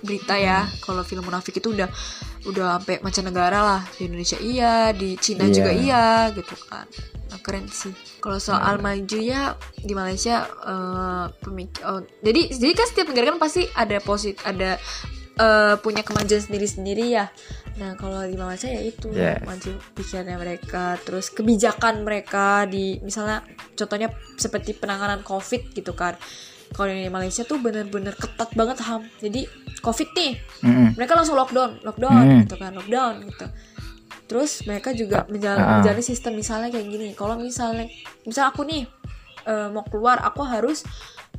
berita 0.00 0.38
ya 0.38 0.64
kalau 0.80 1.04
film 1.04 1.26
munafik 1.28 1.60
itu 1.60 1.74
udah 1.76 1.90
udah 2.42 2.76
sampai 2.76 2.96
mancanegara 2.98 3.60
lah 3.60 3.80
di 3.92 4.06
Indonesia 4.06 4.36
iya 4.36 4.74
di 4.90 5.14
Cina 5.14 5.44
Iya. 5.44 5.52
juga 5.52 5.70
iya 5.70 6.04
gitu 6.30 6.54
kan. 6.62 6.86
Nah, 7.26 7.38
keren 7.38 7.66
sih. 7.66 7.92
Kalau 8.18 8.38
soal 8.38 8.78
maju 8.78 9.18
ya 9.18 9.54
di 9.76 9.92
Malaysia 9.92 10.42
eh 10.44 11.24
pemik- 11.38 11.82
oh, 11.82 12.00
jadi 12.18 12.50
jadi 12.50 12.72
kan 12.72 12.86
setiap 12.86 13.06
negara 13.08 13.30
kan 13.30 13.40
pasti 13.40 13.68
ada 13.72 13.96
posit 13.98 14.40
ada 14.42 14.80
eh, 15.36 15.74
punya 15.78 16.00
kemajuan 16.00 16.42
sendiri-sendiri 16.42 17.06
ya. 17.10 17.30
Nah 17.72 17.94
kalau 17.94 18.20
di 18.22 18.34
Malaysia 18.34 18.66
ya 18.66 18.82
itu 18.82 19.08
Yes. 19.10 19.40
maju 19.40 19.70
pikirannya 19.94 20.36
mereka 20.36 20.98
terus 20.98 21.30
kebijakan 21.30 22.02
mereka 22.02 22.66
di 22.66 22.98
misalnya 22.98 23.40
contohnya 23.72 24.10
seperti 24.34 24.74
penanganan 24.74 25.22
COVID 25.22 25.72
gitu 25.72 25.94
kan 25.94 26.18
kalau 26.70 26.88
di 26.88 27.08
Malaysia 27.08 27.42
tuh 27.42 27.58
bener-bener 27.58 28.14
ketat 28.14 28.50
banget 28.54 28.78
ham. 28.84 29.02
Jadi 29.18 29.46
COVID 29.80 30.08
nih. 30.12 30.32
Mm-mm. 30.60 30.88
mereka 30.94 31.16
langsung 31.16 31.34
lockdown 31.34 31.80
lockdown 31.80 32.12
Hmm. 32.12 32.40
gitu 32.44 32.54
kan 32.54 32.72
lockdown 32.72 33.14
gitu. 33.26 33.46
Terus 34.28 34.62
mereka 34.62 34.92
juga 34.92 35.26
menjal- 35.26 35.58
ah. 35.58 35.80
menjalani 35.80 36.04
sistem 36.04 36.36
misalnya 36.36 36.68
kayak 36.68 36.86
gini. 36.86 37.08
Kalau 37.16 37.34
misalnya 37.34 37.90
misal 38.22 38.48
aku 38.48 38.62
nih 38.62 38.86
eh, 39.42 39.68
mau 39.72 39.82
keluar 39.82 40.20
aku 40.20 40.44
harus 40.44 40.84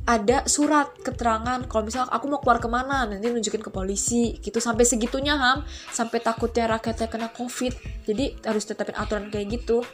ada 0.02 0.42
surat 0.44 0.90
keterangan. 0.98 1.62
Kalau 1.70 1.86
misal 1.86 2.10
aku 2.10 2.26
mau 2.26 2.42
keluar 2.42 2.58
ke 2.58 2.66
mana 2.66 3.06
nanti 3.06 3.30
nunjukin 3.30 3.62
ke 3.62 3.70
polisi 3.70 4.36
gitu. 4.42 4.58
Sampai 4.58 4.82
segitunya 4.82 5.38
ham. 5.38 5.62
Sampai 5.88 6.18
takutnya 6.18 6.66
rakyatnya 6.66 7.06
kena 7.06 7.30
covid. 7.30 7.72
Jadi 8.04 8.42
harus 8.42 8.66
tetapin 8.66 8.98
aturan 8.98 9.30
kayak 9.30 9.62
gitu 9.62 9.86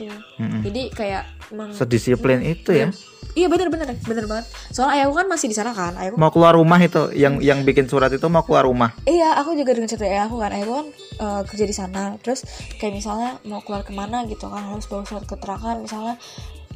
gitu 0.00 0.14
Mm-mm. 0.38 0.62
jadi 0.62 0.82
kayak 0.90 1.22
meng- 1.50 1.74
sedisiplin 1.74 2.40
itu 2.40 2.70
ya 2.70 2.88
iya 3.34 3.46
bener 3.46 3.68
bener 3.68 3.94
bener 4.00 4.24
banget 4.24 4.46
soalnya 4.70 4.94
ayahku 4.98 5.14
kan 5.14 5.26
masih 5.26 5.46
di 5.46 5.54
sana 5.54 5.70
kan 5.70 5.94
ayahku 5.94 6.16
mau 6.16 6.30
keluar 6.30 6.54
rumah 6.54 6.78
itu 6.78 7.10
yang 7.12 7.38
yang 7.38 7.62
bikin 7.62 7.86
surat 7.86 8.10
itu 8.10 8.26
mau 8.26 8.42
keluar 8.42 8.64
rumah 8.64 8.90
Iya, 9.04 9.34
aku 9.36 9.54
juga 9.54 9.72
dengan 9.72 9.86
cerita 9.86 10.04
ayah 10.04 10.26
aku 10.26 10.36
kan. 10.36 10.50
Ayahku 10.50 10.74
kan 10.74 10.86
eh, 11.18 11.42
kerja 11.44 11.64
di 11.64 11.72
sana. 11.72 12.02
Terus 12.18 12.44
kayak 12.76 12.94
misalnya 12.94 13.30
mau 13.42 13.58
keluar 13.58 13.80
ke 13.80 13.90
mana 13.90 14.22
gitu 14.24 14.46
kan 14.46 14.62
harus 14.64 14.84
bawa 14.84 15.02
surat 15.02 15.24
keterangan. 15.24 15.76
Misalnya 15.78 16.14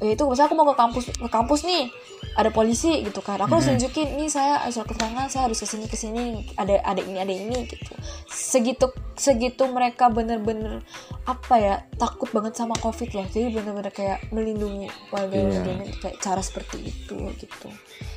ya 0.03 0.12
itu 0.12 0.25
misalnya 0.25 0.51
aku 0.51 0.57
mau 0.57 0.67
ke 0.67 0.77
kampus 0.77 1.05
ke 1.09 1.29
kampus 1.29 1.61
nih 1.62 1.87
ada 2.33 2.49
polisi 2.49 3.03
gitu 3.03 3.21
kan 3.21 3.38
aku 3.38 3.55
harus 3.55 3.67
Mhm. 3.67 3.73
tunjukin 3.77 4.09
nih 4.15 4.27
saya 4.27 4.67
surat 4.67 4.85
keterangan 4.85 5.27
saya 5.27 5.43
harus 5.47 5.57
ke 5.57 5.67
sini 5.67 5.87
ke 5.87 5.95
sini 5.95 6.23
ada 6.55 6.75
ada 6.83 7.01
ini 7.01 7.19
ada 7.19 7.31
ini 7.31 7.57
gitu 7.65 7.93
segitu 8.27 8.87
segitu 9.15 9.62
mereka 9.67 10.09
bener-bener 10.09 10.83
apa 11.23 11.55
ya 11.55 11.75
takut 11.95 12.27
banget 12.31 12.53
sama 12.53 12.75
covid 12.75 13.12
loh 13.12 13.27
jadi 13.27 13.53
bener-bener 13.53 13.91
kayak 13.91 14.27
melindungi 14.29 14.91
warga 15.09 15.31
Iya. 15.31 15.45
warganya 15.55 15.87
kayak 15.99 16.17
cara 16.19 16.41
seperti 16.41 16.83
itu 16.85 17.17
gitu 17.37 17.69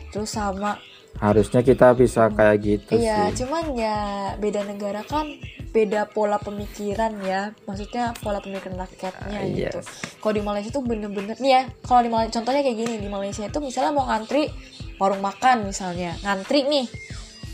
terus 0.09 0.31
sama 0.31 0.79
harusnya 1.15 1.63
kita 1.63 1.95
bisa 1.95 2.27
kayak 2.27 2.57
gitu 2.59 2.91
Iya, 2.95 3.31
sih 3.31 3.43
cuman 3.43 3.71
ya 3.73 3.97
beda 4.35 4.67
negara 4.67 5.01
kan 5.01 5.31
beda 5.71 6.07
pola 6.07 6.39
pemikiran 6.39 7.19
ya. 7.19 7.51
Maksudnya 7.67 8.15
pola 8.19 8.39
pemikiran 8.39 8.79
rakyatnya 8.79 9.27
Ah, 9.35 9.43
gitu. 9.43 9.79
yes. 9.79 9.87
Kalau 10.23 10.31
di 10.31 10.43
Malaysia 10.43 10.71
tuh 10.71 10.83
bener-bener 10.83 11.35
nih 11.35 11.51
ya, 11.51 11.61
kalau 11.83 11.99
di 11.99 12.07
Malaysia 12.07 12.39
contohnya 12.39 12.63
kayak 12.63 12.77
gini, 12.79 12.95
di 12.95 13.09
Malaysia 13.11 13.43
itu 13.43 13.59
misalnya 13.59 13.91
mau 13.91 14.07
ngantri 14.07 14.47
warung 14.95 15.19
makan 15.19 15.67
misalnya, 15.67 16.15
ngantri 16.23 16.63
nih. 16.63 16.87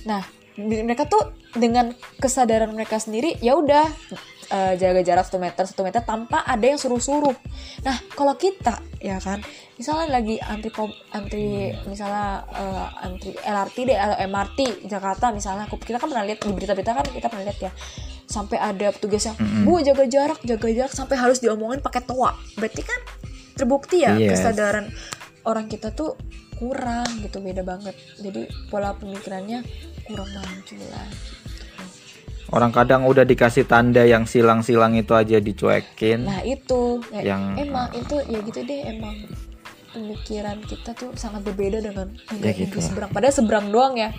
Nah, 0.05 0.21
mereka 0.61 1.09
tuh 1.09 1.33
dengan 1.57 1.97
kesadaran 2.17 2.69
mereka 2.69 3.01
sendiri 3.01 3.41
ya 3.41 3.57
udah 3.57 3.89
eh, 4.51 4.73
jaga 4.77 5.01
jarak 5.01 5.25
1 5.25 5.41
meter 5.41 5.63
1 5.65 5.73
meter 5.81 6.01
tanpa 6.03 6.45
ada 6.45 6.61
yang 6.61 6.77
suruh-suruh. 6.77 7.33
Nah, 7.81 7.97
kalau 8.13 8.37
kita 8.37 8.85
ya 9.01 9.17
kan, 9.17 9.41
misalnya 9.81 10.13
lagi 10.13 10.37
antri 10.37 10.69
antri 11.09 11.45
misalnya 11.83 12.45
eh, 12.47 12.85
antri 13.01 13.33
LRT 13.33 13.77
deh 13.83 13.97
atau 13.97 14.15
MRT 14.21 14.59
Jakarta 14.85 15.33
misalnya, 15.33 15.65
aku 15.65 15.75
kita 15.75 15.97
kan 15.97 16.05
pernah 16.05 16.21
lihat 16.21 16.37
di 16.37 16.53
berita-berita 16.53 16.91
kan 16.93 17.01
kita 17.03 17.27
pernah 17.27 17.49
lihat 17.49 17.59
ya. 17.59 17.71
sampai 18.23 18.55
ada 18.55 18.93
petugas 18.93 19.25
yang 19.25 19.35
Mm-mm. 19.35 19.65
bu 19.65 19.81
jaga 19.81 20.05
jarak 20.05 20.39
jaga 20.41 20.67
jarak 20.69 20.93
sampai 20.93 21.17
harus 21.17 21.41
diomongin 21.41 21.81
pakai 21.81 21.99
toa 21.99 22.31
berarti 22.55 22.79
kan 22.79 22.99
terbukti 23.57 24.05
ya 24.05 24.15
Yes. 24.15 24.37
kesadaran 24.37 24.87
orang 25.43 25.65
kita 25.65 25.91
tuh 25.91 26.15
kurang 26.55 27.09
gitu 27.19 27.41
beda 27.41 27.59
banget 27.61 27.91
jadi 28.15 28.45
pola 28.69 28.93
pemikirannya 28.93 29.65
kurang 30.05 30.29
maju 30.29 30.75
lah 30.87 31.09
Orang 32.51 32.75
kadang 32.75 33.07
udah 33.07 33.23
dikasih 33.23 33.63
tanda 33.63 34.03
yang 34.03 34.27
silang-silang 34.27 34.91
itu 34.93 35.15
aja 35.15 35.39
dicuekin. 35.39 36.27
nah 36.27 36.43
itu 36.43 36.99
ya, 37.09 37.31
Yang- 37.31 37.63
emang 37.63 37.87
itu 37.95 38.15
ya 38.27 38.39
gitu 38.43 38.59
deh 38.61 38.79
emang 38.91 39.15
pemikiran 39.91 40.57
kita 40.61 40.91
tuh 40.91 41.11
sangat 41.13 41.43
berbeda 41.43 41.79
dengan 41.79 42.07
Ya 42.37 42.51
gitu 42.51 42.73
di 42.73 42.81
seberang. 42.81 43.09
Padahal 43.09 43.31
seberang 43.31 43.67
doang 43.67 43.95
ya. 43.95 44.09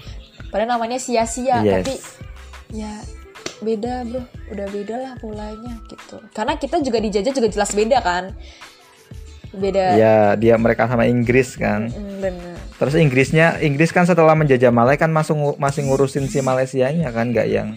Padahal 0.48 0.76
namanya 0.76 0.96
sia-sia 0.96 1.60
Yes. 1.60 1.82
tapi 1.82 1.94
ya 2.70 2.92
beda 3.58 4.04
bro. 4.04 4.22
Udah 4.48 4.66
beda 4.68 4.94
lah 4.96 5.12
polanya 5.16 5.80
gitu. 5.86 6.20
Karena 6.30 6.54
kita 6.54 6.78
juga 6.78 6.98
dijajah 6.98 7.32
juga 7.32 7.48
jelas 7.48 7.70
beda 7.70 7.98
kan? 8.00 8.24
Beda. 9.52 9.84
Ya, 9.94 10.16
dia 10.34 10.56
mereka 10.56 10.86
sama 10.86 11.04
Inggris 11.04 11.54
kan. 11.54 11.86
Mm, 11.86 12.16
bener. 12.18 12.56
Terus 12.74 12.94
Inggrisnya, 12.94 13.60
Inggris 13.60 13.92
kan 13.92 14.02
setelah 14.02 14.32
menjajah 14.32 14.70
Malai 14.70 14.96
kan 14.96 15.08
masih 15.08 15.36
ngu- 15.36 15.56
masih 15.56 15.84
ngurusin 15.84 16.24
si 16.24 16.40
Malaysianya 16.40 17.12
kan, 17.12 17.28
nggak 17.28 17.46
yang 17.46 17.76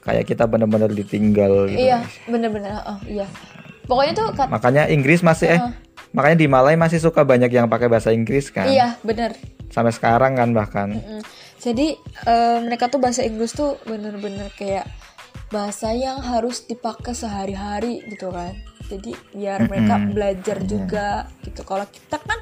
kayak 0.00 0.24
kita 0.24 0.46
bener-bener 0.46 0.88
ditinggal 0.88 1.68
gitu. 1.68 1.76
iya 1.82 2.00
bener-bener 2.24 2.72
oh 2.80 2.96
iya. 3.04 3.26
Pokoknya 3.84 4.12
tuh 4.14 4.26
Makanya 4.48 4.86
Inggris 4.86 5.20
masih 5.20 5.50
eh 5.50 5.58
Heeh. 5.58 5.72
Makanya 6.10 6.38
di 6.42 6.48
Malai 6.50 6.74
masih 6.74 6.98
suka 6.98 7.22
banyak 7.22 7.50
yang 7.50 7.70
pakai 7.70 7.86
bahasa 7.86 8.10
Inggris 8.10 8.50
kan. 8.50 8.66
iya 8.66 8.98
bener 9.02 9.34
Sampai 9.70 9.94
sekarang 9.94 10.34
kan 10.34 10.50
bahkan. 10.50 10.98
Mm. 10.98 11.22
Jadi 11.62 11.94
eh, 12.26 12.58
mereka 12.66 12.90
tuh 12.90 12.98
bahasa 12.98 13.22
Inggris 13.22 13.54
tuh 13.54 13.78
bener-bener 13.86 14.50
kayak 14.58 14.82
bahasa 15.54 15.94
yang 15.94 16.18
harus 16.18 16.66
dipakai 16.66 17.14
sehari-hari 17.14 18.02
gitu 18.10 18.34
kan. 18.34 18.58
Jadi 18.90 19.14
biar 19.30 19.70
mereka 19.70 19.94
belajar 20.10 20.58
juga 20.66 21.30
gitu. 21.46 21.62
Kalau 21.62 21.86
kita 21.86 22.18
kan 22.18 22.38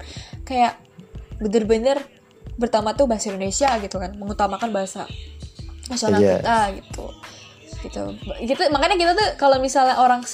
kayak 0.48 0.81
bener-bener 1.37 2.00
pertama 2.57 2.96
tuh 2.96 3.04
bahasa 3.04 3.28
Indonesia 3.28 3.68
gitu 3.85 4.00
kan, 4.00 4.16
mengutamakan 4.16 4.72
bahasa 4.72 5.04
nasional 5.92 6.20
Yes. 6.24 6.40
kita 6.40 6.59
gitu. 6.81 7.04
Gitu. 7.78 8.02
Gitu 8.48 8.62
makanya 8.72 8.96
kita 8.96 9.12
tuh 9.12 9.28
kalau 9.37 9.61
misalnya 9.61 10.00
orang 10.00 10.24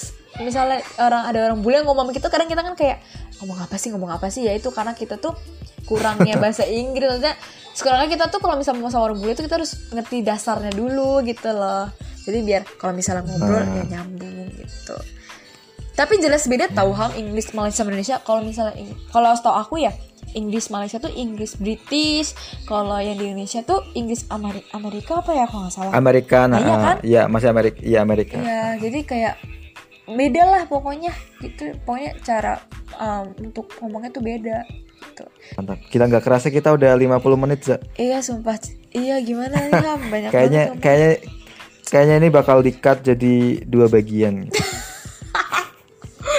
misalnya 0.41 0.83
orang 0.99 1.21
ada 1.31 1.39
orang 1.51 1.59
bule 1.63 1.79
ngomong 1.83 2.11
gitu 2.11 2.27
kadang 2.27 2.51
kita 2.51 2.59
kan 2.59 2.75
kayak 2.75 2.99
ngomong 3.37 3.59
apa 3.59 3.75
sih 3.75 3.89
ngomong 3.89 4.09
apa 4.09 4.27
sih? 4.27 4.43
Ya 4.43 4.51
itu 4.51 4.69
karena 4.69 4.91
kita 4.91 5.15
tuh 5.15 5.35
kurangnya 5.83 6.35
bahasa 6.43 6.63
Inggris. 6.63 7.07
Maksudnya 7.09 7.35
sekarang 7.71 8.07
kita 8.07 8.27
tuh 8.27 8.39
kalau 8.39 8.55
misalnya 8.55 8.79
mau 8.79 8.89
sama 8.89 9.05
orang 9.05 9.19
bule 9.19 9.33
tuh 9.33 9.43
kita 9.43 9.55
harus 9.55 9.75
ngerti 9.89 10.21
dasarnya 10.21 10.71
dulu 10.71 11.19
gitu 11.21 11.49
loh. 11.49 11.91
Jadi 12.21 12.39
biar 12.41 12.61
kalau 12.75 12.91
misalnya 12.91 13.21
ngobrol 13.23 13.61
Nah. 13.61 13.75
ya 13.75 13.83
nyambung 13.91 14.49
gitu. 14.51 14.95
Tapi 15.93 16.19
jelas 16.19 16.43
beda 16.43 16.67
tahu 16.69 16.91
ham 16.91 17.13
Inggris 17.13 17.51
Malaysia 17.51 17.79
sama 17.79 17.89
Indonesia. 17.89 18.19
Kalau 18.19 18.41
misalnya 18.41 18.75
kalau 19.09 19.31
setahu 19.31 19.55
aku 19.55 19.75
ya 19.79 19.95
Inggris 20.33 20.67
Malaysia 20.67 20.97
tuh 20.97 21.07
Inggris 21.09 21.55
British. 21.55 22.35
Kalau 22.63 22.97
yang 22.97 23.15
di 23.15 23.29
Indonesia 23.29 23.61
tuh 23.61 23.79
Inggris 23.93 24.27
Ameri- 24.27 24.67
Amerika 24.71 25.19
apa 25.19 25.31
ya 25.31 25.45
kalau 25.45 25.61
nggak 25.63 25.73
salah? 25.73 25.91
Amerika, 25.93 26.39
nah, 26.45 26.59
Iya 26.59 26.75
kan? 26.75 26.95
ya 27.01 27.21
masih 27.25 27.47
Amerika, 27.47 27.79
iya 27.79 27.99
Amerika. 28.01 28.35
ya 28.37 28.75
jadi 28.75 28.99
kayak 29.01 29.35
beda 30.05 30.43
lah 30.45 30.61
pokoknya. 30.65 31.15
Gitu 31.39 31.79
pokoknya 31.81 32.11
cara 32.21 32.59
um, 32.97 33.25
untuk 33.41 33.65
ngomongnya 33.77 34.09
tuh 34.09 34.21
beda 34.21 34.63
gitu 35.01 35.25
Mantap. 35.53 35.77
Kita 35.85 36.03
nggak 36.05 36.23
kerasa 36.23 36.47
kita 36.47 36.71
udah 36.71 36.91
50 36.93 37.21
menit, 37.37 37.59
Za. 37.63 37.77
iya 37.95 38.19
sumpah 38.19 38.57
iya 38.89 39.19
gimana 39.19 39.55
nih 39.61 39.73
ham 39.77 40.01
banyak 40.13 40.29
Kayaknya 40.29 40.63
banget 40.69 40.81
kayaknya 40.81 41.11
kayaknya 41.85 42.15
ini 42.17 42.29
bakal 42.29 42.57
di-cut 42.59 42.99
jadi 43.01 43.35
dua 43.63 43.85
bagian. 43.85 44.47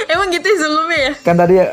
emang 0.07 0.29
gitu 0.29 0.45
ya 0.45 0.57
sebelumnya 0.57 0.99
ya 1.01 1.12
kan 1.21 1.37
tadi 1.37 1.55
ya, 1.57 1.66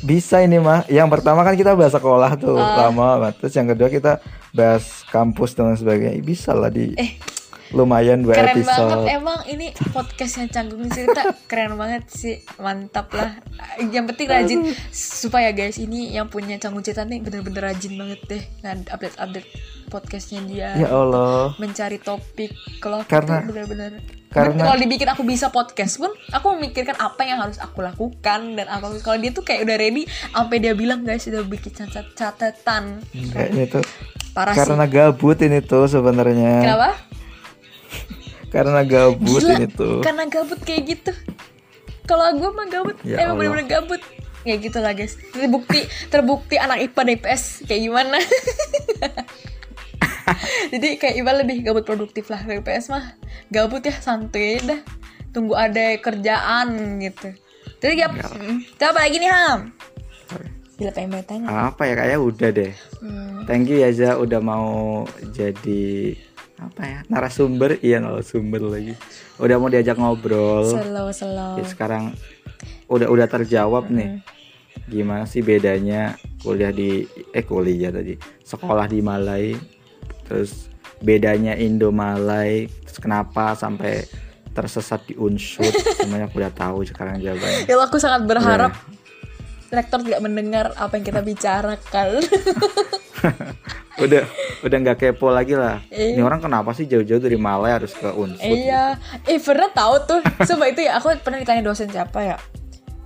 bisa 0.00 0.40
ini 0.40 0.56
mah. 0.56 0.84
Yang 0.86 1.08
pertama 1.10 1.40
kan 1.40 1.54
kita 1.54 1.72
bahas 1.74 1.92
sekolah 1.92 2.30
tuh 2.34 2.56
Ah. 2.56 2.88
lama 2.88 3.20
banget. 3.20 3.34
Terus 3.38 3.54
yang 3.54 3.68
kedua 3.68 3.88
kita 3.88 4.12
bahas 4.50 4.84
kampus 5.06 5.52
dan 5.52 5.74
sebagainya. 5.74 6.20
Bisa 6.20 6.52
lah 6.52 6.68
di 6.68 6.96
Eh. 6.96 7.16
Lumayan 7.70 8.26
dua 8.26 8.34
keren 8.34 8.58
episode. 8.58 8.82
banget 8.82 8.98
emang 9.14 9.38
ini 9.46 9.66
podcastnya 9.94 10.50
canggung 10.50 10.90
cerita. 10.90 11.22
Keren 11.46 11.78
banget 11.78 12.04
sih. 12.10 12.42
Mantap 12.58 13.14
lah. 13.14 13.38
Yang 13.78 14.04
penting 14.14 14.26
rajin. 14.26 14.58
Supaya 14.90 15.54
guys 15.54 15.78
ini 15.78 16.10
yang 16.10 16.26
punya 16.26 16.58
canggung 16.58 16.82
cerita 16.82 17.06
nih 17.06 17.22
bener-bener 17.22 17.70
rajin 17.70 17.94
banget 17.94 18.20
deh. 18.26 18.42
Update 18.90 19.16
update 19.18 19.48
podcastnya 19.86 20.40
dia. 20.46 20.70
Ya 20.74 20.88
Allah. 20.90 21.54
mencari 21.58 21.98
topik. 21.98 22.54
Kalau 22.82 23.02
Karena- 23.06 23.42
bener-bener 23.42 24.02
karena- 24.30 24.62
kalau 24.62 24.78
dibikin 24.78 25.10
aku 25.10 25.26
bisa 25.26 25.50
podcast 25.50 25.98
pun 25.98 26.14
aku 26.30 26.54
memikirkan 26.54 26.94
apa 27.02 27.26
yang 27.26 27.42
harus 27.42 27.58
aku 27.58 27.82
lakukan. 27.82 28.58
Dan 28.58 28.66
aku 28.66 28.98
kalau 29.02 29.18
dia 29.18 29.30
tuh 29.30 29.42
kayak 29.42 29.66
udah 29.66 29.76
ready 29.78 30.06
sampai 30.06 30.58
dia 30.58 30.74
bilang 30.74 31.02
guys 31.02 31.26
udah 31.26 31.42
bikin 31.46 31.74
catat 31.74 32.06
catatan. 32.18 33.02
Kayaknya 33.10 33.78
tuh 33.78 33.82
parah 34.30 34.54
karena 34.54 34.86
sih 34.86 34.94
gabut 34.94 35.38
ini 35.42 35.58
tuh 35.58 35.90
sebenarnya. 35.90 36.62
kenapa 36.62 36.90
Karena 38.50 38.82
gabut 38.82 39.42
Gila, 39.42 39.54
ini 39.62 39.66
tuh. 39.70 40.02
karena 40.02 40.26
gabut 40.26 40.58
kayak 40.66 40.82
gitu. 40.90 41.12
Kalau 42.04 42.26
gue 42.34 42.50
mah 42.50 42.66
gabut 42.66 42.96
Ya 43.06 43.22
emang 43.22 43.38
bener-bener 43.38 43.66
gabut. 43.70 44.02
Ya 44.42 44.56
gitu 44.56 44.80
lah 44.80 44.96
guys 44.96 45.20
terbukti 45.36 45.84
terbukti 46.08 46.56
anak 46.56 46.80
IPA 46.90 47.00
dan 47.04 47.12
IPS 47.20 47.42
kayak 47.68 47.80
gimana. 47.86 48.18
Jadi 50.72 50.88
kayak 50.96 51.14
IPA 51.20 51.32
lebih 51.44 51.56
gabut 51.62 51.84
produktif 51.86 52.26
lah. 52.32 52.40
Dari 52.42 52.58
IPS 52.58 52.90
mah 52.90 53.04
gabut 53.52 53.84
ya 53.84 53.94
santuy 54.00 54.58
dah. 54.58 54.80
Tunggu 55.30 55.54
ada 55.54 55.94
kerjaan 56.02 56.98
gitu. 56.98 57.30
Jadi 57.80 58.02
ya. 58.02 58.10
mm, 58.10 58.82
apa 58.82 58.98
lagi 58.98 59.16
nih 59.22 59.30
Ham? 59.30 59.60
Gila 60.80 60.90
pengen 60.96 61.12
banget 61.12 61.26
tanya. 61.28 61.46
Apa 61.70 61.82
ya 61.86 61.94
kayak 61.94 62.18
udah 62.18 62.50
deh. 62.50 62.72
Hmm, 63.04 63.44
Thank 63.44 63.68
you 63.68 63.84
ya 63.84 63.92
Za 63.92 64.16
udah 64.16 64.40
mau 64.40 65.04
jadi 65.32 66.16
apa 66.60 66.82
ya? 66.84 67.00
Narasumber? 67.08 67.80
Iya 67.80 68.04
narasumber 68.04 68.60
lagi. 68.60 68.92
Udah 69.40 69.56
mau 69.56 69.72
diajak 69.72 69.96
ngobrol. 69.96 70.68
Slow 70.68 71.08
slow. 71.10 71.56
Ya, 71.56 71.64
sekarang 71.64 72.12
udah 72.86 73.08
udah 73.08 73.26
terjawab 73.26 73.88
nih. 73.88 74.20
Gimana 74.86 75.24
sih 75.24 75.40
bedanya 75.40 76.20
kuliah 76.44 76.68
di 76.70 77.08
eh 77.32 77.42
kuliah 77.42 77.88
tadi. 77.88 78.14
Sekolah 78.44 78.84
di 78.84 79.00
Malai 79.00 79.56
terus 80.28 80.68
bedanya 81.00 81.56
Indo 81.56 81.88
Malai 81.90 82.68
terus 82.84 83.00
kenapa 83.00 83.56
sampai 83.56 84.04
tersesat 84.52 85.08
di 85.08 85.14
unsur? 85.16 85.64
Semuanya 85.98 86.28
aku 86.28 86.38
udah 86.38 86.52
tahu 86.52 86.84
sekarang 86.84 87.18
jawabannya. 87.18 87.64
Ya 87.64 87.76
aku 87.80 87.96
sangat 87.96 88.28
berharap 88.28 88.76
Iya. 88.76 88.98
rektor 89.70 90.02
tidak 90.02 90.20
mendengar 90.20 90.74
apa 90.74 90.98
yang 90.98 91.06
kita 91.06 91.22
bicarakan. 91.22 92.18
udah 94.04 94.24
udah 94.60 94.76
nggak 94.78 94.98
kepo 94.98 95.28
lagi 95.28 95.52
lah 95.52 95.80
Iya. 95.88 96.14
ini 96.14 96.20
orang 96.20 96.38
kenapa 96.38 96.70
sih 96.70 96.84
jauh-jauh 96.84 97.18
dari 97.18 97.34
Malai 97.34 97.74
harus 97.74 97.90
ke 97.90 98.08
unsur 98.08 98.44
iya, 98.44 98.94
eh 99.24 99.36
pernah 99.36 99.68
tahu 99.68 99.94
tuh. 100.04 100.20
Coba 100.44 100.64
itu 100.66 100.80
ya 100.80 100.96
aku 100.96 101.12
pernah 101.18 101.38
ditanya 101.38 101.62
dosen 101.62 101.86
siapa 101.86 102.20
ya. 102.20 102.36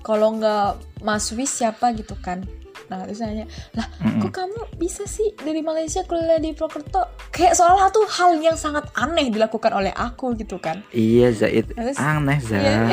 Kalau 0.00 0.34
nggak 0.34 0.66
Mas 1.00 1.30
Wis 1.30 1.50
siapa 1.50 1.90
gitu 1.92 2.14
kan. 2.16 2.42
Nah 2.84 3.00
terus 3.02 3.16
nanya, 3.18 3.48
lah 3.72 3.88
kok 4.20 4.28
kamu 4.30 4.76
bisa 4.76 5.02
sih 5.04 5.32
dari 5.38 5.58
Malaysia 5.58 6.02
kuliah 6.02 6.36
di 6.36 6.52
Purwokerto? 6.52 7.00
Kayak 7.30 7.54
seolah 7.54 7.88
tuh 7.88 8.04
hal 8.04 8.36
yang 8.38 8.54
sangat 8.54 8.84
aneh 8.92 9.28
dilakukan 9.28 9.72
oleh 9.72 9.88
aku 9.90 10.34
gitu 10.34 10.58
kan. 10.58 10.84
iya 10.90 11.30
Zaid 11.30 11.70
Terus- 11.70 11.96
aneh 11.96 12.38
Za 12.38 12.58
Iya. 12.58 12.92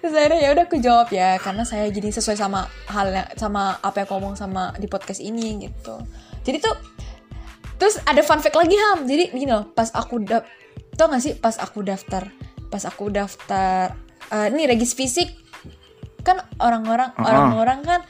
Terus 0.00 0.14
akhirnya 0.16 0.40
ya 0.40 0.50
udah 0.50 0.64
aku 0.64 0.76
jawab 0.78 1.08
ya 1.10 1.36
karena 1.36 1.60
saya 1.60 1.86
jadi 1.86 2.08
sesuai 2.10 2.34
sama 2.34 2.64
hal 2.86 3.12
yang 3.12 3.28
sama 3.36 3.76
apa 3.78 4.00
yang 4.00 4.06
aku 4.08 4.14
ngomong 4.16 4.34
sama 4.34 4.72
di 4.74 4.88
podcast 4.88 5.20
ini 5.20 5.60
gitu. 5.60 6.00
Jadi 6.44 6.58
tuh 6.60 6.74
terus 7.76 7.96
ada 8.04 8.20
fun 8.20 8.40
fact 8.40 8.56
lagi 8.56 8.76
ham. 8.76 9.04
Jadi 9.04 9.32
gini 9.32 9.50
loh, 9.50 9.68
pas 9.72 9.88
aku 9.92 10.20
dap 10.20 10.44
tau 10.96 11.08
gak 11.08 11.22
sih 11.24 11.32
pas 11.32 11.56
aku 11.56 11.80
daftar, 11.80 12.28
pas 12.68 12.82
aku 12.84 13.08
daftar 13.08 13.96
eh, 14.28 14.46
ini 14.52 14.68
regis 14.68 14.92
fisik 14.92 15.32
kan 16.20 16.36
orang-orang 16.60 17.16
Uh-uh. 17.16 17.24
orang-orang 17.24 17.80
kan 17.80 18.00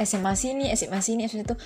SMA 0.00 0.32
sini, 0.32 0.72
SMA 0.72 1.04
sini, 1.04 1.28
SMA 1.28 1.44
itu. 1.44 1.56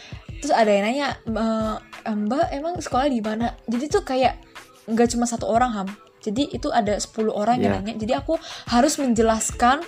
Terus 0.42 0.50
ada 0.50 0.66
yang 0.66 0.88
nanya, 0.88 1.14
"Eh, 1.22 1.76
Mbak 2.10 2.46
emang 2.50 2.74
sekolah 2.82 3.06
di 3.06 3.22
mana? 3.22 3.54
Jadi 3.70 3.84
tuh 3.86 4.02
kayak 4.02 4.42
nggak 4.90 5.14
cuma 5.14 5.30
satu 5.30 5.46
orang 5.46 5.70
ham. 5.70 5.88
Jadi 6.22 6.50
itu 6.50 6.70
ada 6.70 6.98
10 6.98 7.30
orang 7.30 7.62
yang 7.62 7.78
Iya. 7.78 7.82
nanya. 7.82 7.94
Jadi 7.98 8.12
aku 8.14 8.34
harus 8.66 8.98
menjelaskan 8.98 9.82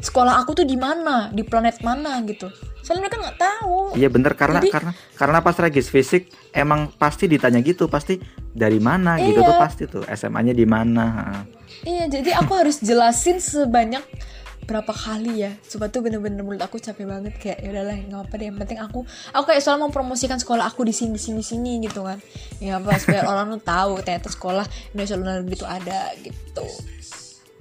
sekolah 0.00 0.42
aku 0.42 0.62
tuh 0.62 0.66
di 0.66 0.74
mana, 0.74 1.30
di 1.30 1.46
planet 1.46 1.82
mana 1.86 2.18
gitu. 2.26 2.50
Soalnya 2.80 3.06
mereka 3.06 3.16
nggak 3.20 3.38
tahu. 3.38 3.76
Iya 3.94 4.08
bener 4.08 4.32
karena 4.34 4.58
Jadi- 4.60 4.72
karena 4.72 4.92
karena 5.14 5.38
pas 5.40 5.56
regis 5.56 5.88
fisik 5.88 6.26
emang 6.50 6.90
pasti 6.94 7.26
ditanya 7.26 7.60
gitu 7.60 7.86
pasti 7.86 8.18
dari 8.50 8.78
mana 8.78 9.16
gitu 9.16 9.40
Iya. 9.40 9.48
tuh 9.48 9.56
pasti 9.56 9.82
tuh 9.86 10.02
SMA-nya 10.06 10.52
di 10.52 10.66
mana. 10.66 11.06
Iya, 11.80 12.10
jadi 12.10 12.36
aku 12.36 12.52
harus 12.52 12.82
jelasin 12.82 13.38
sebanyak 13.38 14.02
berapa 14.60 14.94
kali 14.94 15.42
ya 15.42 15.50
coba 15.66 15.90
tuh 15.90 15.98
bener-bener 15.98 16.46
mulut 16.46 16.62
aku 16.62 16.78
capek 16.78 17.02
banget 17.02 17.34
kayak 17.42 17.58
ya 17.58 17.74
udahlah 17.74 17.96
nggak 17.96 18.22
apa 18.22 18.34
deh 18.38 18.46
yang 18.46 18.54
penting 18.54 18.78
aku 18.78 19.02
aku 19.34 19.44
kayak 19.44 19.66
selalu 19.66 19.90
mempromosikan 19.90 20.38
sekolah 20.38 20.62
aku 20.62 20.86
di 20.86 20.94
sini 20.94 21.18
sini 21.18 21.42
sini 21.42 21.82
gitu 21.82 22.06
kan 22.06 22.22
ya 22.62 22.78
apa 22.78 22.94
biar 23.02 23.26
orang 23.26 23.50
tuh 23.50 23.66
tahu 23.66 23.98
ternyata 23.98 24.30
sekolah 24.30 24.62
Indonesia 24.94 25.16
luar 25.18 25.42
negeri 25.42 25.56
itu 25.58 25.66
ada 25.66 26.00
gitu 26.22 26.66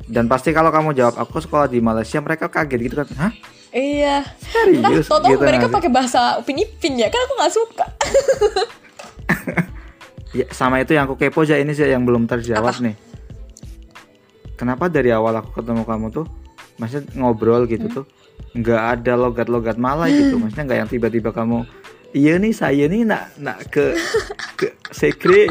Dan 0.06 0.26
pasti 0.26 0.50
kalau 0.52 0.70
kamu 0.70 0.94
jawab 0.94 1.18
aku 1.18 1.38
sekolah 1.38 1.66
di 1.66 1.82
Malaysia 1.82 2.18
mereka 2.18 2.50
kaget 2.50 2.80
gitu 2.82 2.96
kan. 2.98 3.08
Hah? 3.16 3.34
Iya 3.72 4.26
Entah, 4.66 4.90
Serius? 4.92 5.08
tau 5.08 5.22
gitu 5.22 5.40
mereka 5.40 5.68
pakai 5.68 5.88
bahasa 5.88 6.38
upin 6.38 6.58
ipin 6.58 6.96
ya 6.96 7.08
kan 7.08 7.22
aku 7.22 7.34
nggak 7.36 7.54
suka 7.54 7.86
Ya, 10.30 10.46
sama 10.48 10.78
itu 10.78 10.94
yang 10.94 11.10
aku 11.10 11.18
kepo 11.18 11.42
aja 11.42 11.58
ini 11.58 11.74
sih 11.74 11.82
yang 11.84 12.06
belum 12.06 12.30
terjawab 12.30 12.78
nih. 12.78 12.94
Kenapa 14.54 14.86
dari 14.86 15.10
awal 15.10 15.34
aku 15.34 15.58
ketemu 15.58 15.82
kamu 15.82 16.14
tuh, 16.14 16.30
maksudnya 16.78 17.10
ngobrol 17.18 17.66
gitu 17.66 17.90
Hmm. 17.90 17.96
tuh, 17.98 18.06
nggak 18.54 18.82
ada 18.94 19.18
logat-logat 19.18 19.82
Malay 19.82 20.14
gitu, 20.14 20.38
maksudnya 20.38 20.70
nggak 20.70 20.80
yang 20.80 20.90
tiba-tiba 20.92 21.34
kamu, 21.34 21.66
iya 22.12 22.38
nih 22.38 22.54
saya 22.54 22.86
nih 22.86 23.10
nak 23.10 23.34
nak 23.42 23.58
ke 23.70 23.98
ke 24.54 24.70
sekre. 24.94 25.50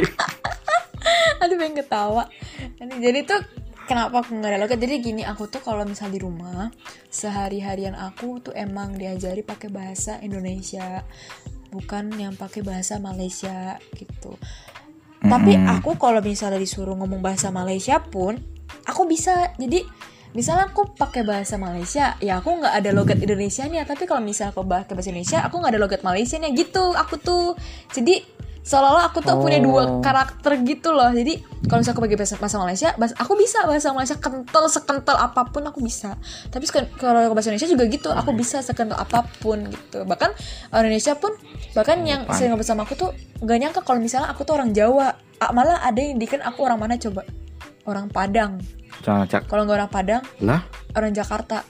aduh 1.42 1.54
pengen 1.54 1.74
ketawa 1.76 2.30
Ini- 2.78 2.98
jadi 3.00 3.20
tuh 3.24 3.40
kenapa 3.88 4.20
aku 4.20 4.36
nggak 4.36 4.52
ada 4.52 4.60
logat 4.60 4.78
jadi 4.78 5.00
gini 5.00 5.24
aku 5.24 5.48
tuh 5.48 5.64
kalau 5.64 5.88
misal 5.88 6.12
di 6.12 6.20
rumah 6.20 6.68
sehari-harian 7.08 7.96
aku 7.96 8.44
tuh 8.44 8.52
emang 8.52 8.94
diajari 8.94 9.40
pakai 9.40 9.72
bahasa 9.72 10.20
Indonesia 10.20 11.02
bukan 11.72 12.12
yang 12.16 12.36
pakai 12.36 12.64
bahasa 12.64 12.96
Malaysia 13.00 13.76
gitu. 13.96 14.36
Tapi 15.18 15.58
Mm-mm. 15.58 15.74
aku 15.80 15.98
kalau 15.98 16.22
misalnya 16.22 16.62
disuruh 16.62 16.94
ngomong 16.94 17.20
bahasa 17.20 17.50
Malaysia 17.50 17.98
pun 17.98 18.38
aku 18.86 19.04
bisa. 19.04 19.52
Jadi 19.58 19.84
misalnya 20.32 20.70
aku 20.70 20.94
pakai 20.94 21.24
bahasa 21.24 21.56
Malaysia 21.56 22.14
ya 22.20 22.38
aku 22.38 22.60
nggak 22.60 22.74
ada 22.84 22.90
logat 22.92 23.18
Indonesia 23.18 23.64
nya 23.64 23.88
tapi 23.88 24.04
kalau 24.04 24.20
misalnya 24.20 24.52
aku 24.52 24.62
pakai 24.62 24.92
bahasa 24.92 25.08
Indonesia 25.08 25.38
aku 25.40 25.54
nggak 25.56 25.72
ada 25.72 25.80
logat 25.80 26.00
Malaysia 26.04 26.36
nya 26.40 26.48
gitu 26.52 26.94
aku 26.94 27.14
tuh. 27.20 27.46
Jadi 27.92 28.37
seolah-olah 28.68 29.08
aku 29.08 29.24
tuh 29.24 29.40
punya 29.40 29.56
dua 29.58 29.82
Oh. 29.88 30.04
karakter 30.04 30.60
gitu 30.60 30.92
loh. 30.92 31.08
Jadi 31.08 31.40
kalau 31.64 31.80
misalnya 31.80 31.96
aku 31.96 32.02
pakai 32.04 32.16
bahasa, 32.16 32.34
bahasa 32.36 32.56
Malaysia 32.58 32.88
bahasa, 32.94 33.14
aku 33.16 33.32
bisa 33.34 33.58
bahasa 33.64 33.88
Malaysia 33.90 34.16
kental 34.16 34.64
sekental 34.68 35.16
apa 35.16 35.48
pun 35.48 35.64
aku 35.64 35.80
bisa. 35.80 36.20
Tapi 36.46 36.68
kalau 36.92 37.24
aku 37.24 37.32
bahasa 37.32 37.48
Indonesia 37.48 37.70
juga 37.70 37.84
gitu 37.86 38.08
aku 38.10 38.30
bisa 38.32 38.60
sekental 38.60 38.94
apa 38.94 39.24
pun 39.40 39.64
gitu. 39.64 40.04
Bahkan 40.04 40.30
orang 40.70 40.86
Indonesia 40.86 41.16
pun 41.16 41.32
bahkan 41.72 42.04
yang 42.04 42.28
sering 42.30 42.52
ngobrol 42.52 42.68
sama 42.68 42.84
aku 42.84 42.92
tuh 42.94 43.10
gak 43.38 43.56
nyangka 43.56 43.80
kalau 43.80 43.98
misalnya 43.98 44.28
aku 44.28 44.44
tuh 44.44 44.52
orang 44.54 44.70
Jawa. 44.70 45.16
Ah, 45.38 45.54
malah 45.54 45.80
ada 45.80 45.96
yang 45.96 46.18
dikira 46.18 46.44
aku 46.44 46.60
orang 46.60 46.76
mana 46.76 46.94
coba? 46.94 47.24
Orang 47.82 48.10
Padang. 48.10 48.60
Kalau 49.46 49.64
nggak 49.64 49.78
orang 49.78 49.88
Padang 49.88 50.22
lah. 50.40 50.60
orang 50.92 51.14
Jakarta 51.14 51.62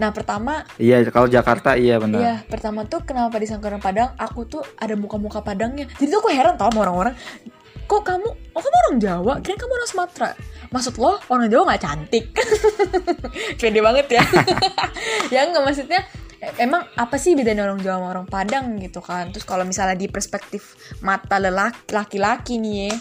nah 0.00 0.10
pertama 0.10 0.64
Iya 0.74 1.04
kalau 1.06 1.28
Jakarta 1.28 1.76
iya 1.76 2.00
benar. 2.00 2.18
Iya, 2.18 2.34
pertama 2.44 2.82
tuh 2.82 3.04
kenapa 3.04 3.36
disangka 3.36 3.68
orang 3.68 3.78
Padang? 3.78 4.16
Aku 4.16 4.42
tuh 4.44 4.64
ada 4.74 4.96
muka-muka 4.96 5.40
Padangnya. 5.40 5.84
Jadi 5.92 6.08
tuh 6.08 6.18
aku 6.18 6.32
heran 6.32 6.56
tau 6.56 6.66
sama 6.66 6.82
orang-orang. 6.82 7.12
Kok 7.84 8.00
kamu, 8.00 8.28
oh 8.54 8.60
kamu 8.60 8.76
orang 8.80 8.96
Jawa? 8.98 9.32
Kira 9.40 9.56
kamu 9.56 9.72
orang 9.74 9.88
Sumatera. 9.88 10.28
Maksud 10.70 10.94
lo 10.96 11.18
orang 11.28 11.46
Jawa 11.46 11.62
nggak 11.68 11.82
cantik? 11.82 12.24
Pede 13.60 13.80
banget 13.80 14.06
ya. 14.10 14.22
ya 15.34 15.40
nggak 15.44 15.60
maksudnya. 15.60 16.00
e- 16.38 16.56
Emang 16.56 16.86
apa 16.94 17.16
sih 17.16 17.34
bedanya 17.34 17.66
orang 17.66 17.78
Jawa 17.78 17.98
sama 17.98 18.08
orang 18.10 18.26
Padang 18.26 18.78
gitu 18.78 18.98
kan? 18.98 19.28
Terus 19.28 19.44
kalau 19.44 19.62
misalnya 19.62 19.94
di 19.94 20.06
perspektif 20.06 20.78
mata 21.00 21.36
lelaki 21.36 21.90
laki-laki 21.90 22.56
nih 22.56 22.88
ya, 22.88 22.92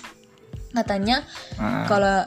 katanya 0.76 1.24
Ah. 1.56 1.86
kalau 1.86 2.18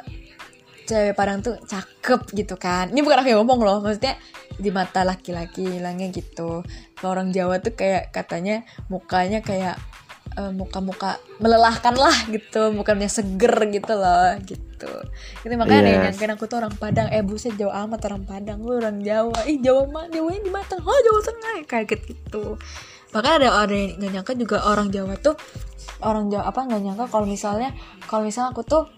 cewek 0.82 1.14
Padang 1.14 1.38
tuh 1.40 1.54
cakep 1.62 2.20
gitu 2.32 2.54
kan 2.54 2.90
ini 2.90 3.00
bukan 3.00 3.22
aku 3.22 3.30
yang 3.30 3.40
ngomong 3.40 3.62
loh 3.62 3.78
maksudnya 3.78 4.18
di 4.58 4.70
mata 4.72 5.04
laki-laki 5.06 5.64
bilangnya 5.64 6.08
gitu. 6.10 6.64
Kalau 6.98 7.10
orang 7.12 7.30
Jawa 7.30 7.60
tuh 7.60 7.72
kayak 7.76 8.12
katanya 8.12 8.66
mukanya 8.88 9.40
kayak 9.40 9.76
eh, 10.32 10.52
muka-muka 10.52 11.20
melelahkan 11.40 11.92
lah 11.92 12.14
gitu 12.32 12.72
bukannya 12.72 13.08
seger 13.08 13.52
gitu 13.68 13.92
loh 13.92 14.32
gitu. 14.44 14.90
Itu 15.44 15.54
makanya 15.54 15.82
yang 15.84 15.92
Yes. 15.92 16.04
nyangkain 16.16 16.32
aku 16.34 16.44
tuh 16.48 16.58
orang 16.64 16.74
Padang. 16.74 17.08
Eh 17.12 17.20
buset 17.20 17.54
Jawa 17.54 17.84
amat 17.86 18.00
orang 18.08 18.24
Padang. 18.24 18.58
Gue 18.64 18.80
orang 18.80 18.98
Jawa. 19.04 19.44
Ih 19.44 19.60
Jawa 19.60 19.86
mah 19.88 20.04
Jawanya 20.08 20.40
di 20.42 20.50
Batang. 20.50 20.80
Oh 20.82 20.98
Jawa 21.04 21.20
Tengah 21.20 21.54
kayak 21.68 21.86
gitu. 22.08 22.56
Bahkan 23.12 23.32
ada 23.44 23.48
ada 23.60 23.74
yang 23.76 24.00
nggak 24.00 24.10
nyangka 24.16 24.32
juga 24.32 24.64
orang 24.64 24.88
Jawa 24.88 25.14
tuh 25.20 25.36
orang 26.00 26.32
Jawa 26.32 26.48
apa 26.48 26.60
nggak 26.64 26.80
nyangka 26.80 27.04
kalau 27.12 27.26
misalnya 27.28 27.70
kalau 28.08 28.24
misalnya 28.24 28.56
aku 28.56 28.64
tuh 28.64 28.88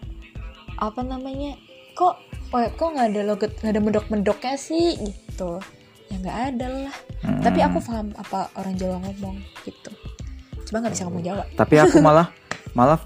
apa 0.78 1.00
namanya 1.02 1.58
kok 1.94 2.18
kok 2.54 2.78
kok 2.78 2.88
nggak 2.94 3.08
ada 3.10 3.22
logat 3.26 3.50
nggak 3.58 3.72
ada 3.74 3.82
mendok-mendoknya 3.82 4.54
sih? 4.54 4.94
Gitu. 4.94 5.58
Ya 6.06 6.16
nggak 6.22 6.38
ada 6.54 6.66
lah. 6.70 6.96
Mm. 7.24 7.40
tapi 7.40 7.64
aku 7.64 7.80
paham 7.80 8.12
apa 8.20 8.52
orang 8.54 8.76
Jawa 8.78 9.00
ngomong 9.02 9.40
gitu. 9.66 9.90
Cuma 10.70 10.84
nggak 10.84 10.94
bisa 10.94 11.08
ngomong 11.10 11.24
Jawa. 11.26 11.44
Tapi 11.58 11.74
aku 11.82 11.98
malah 11.98 12.30
malah 12.78 13.00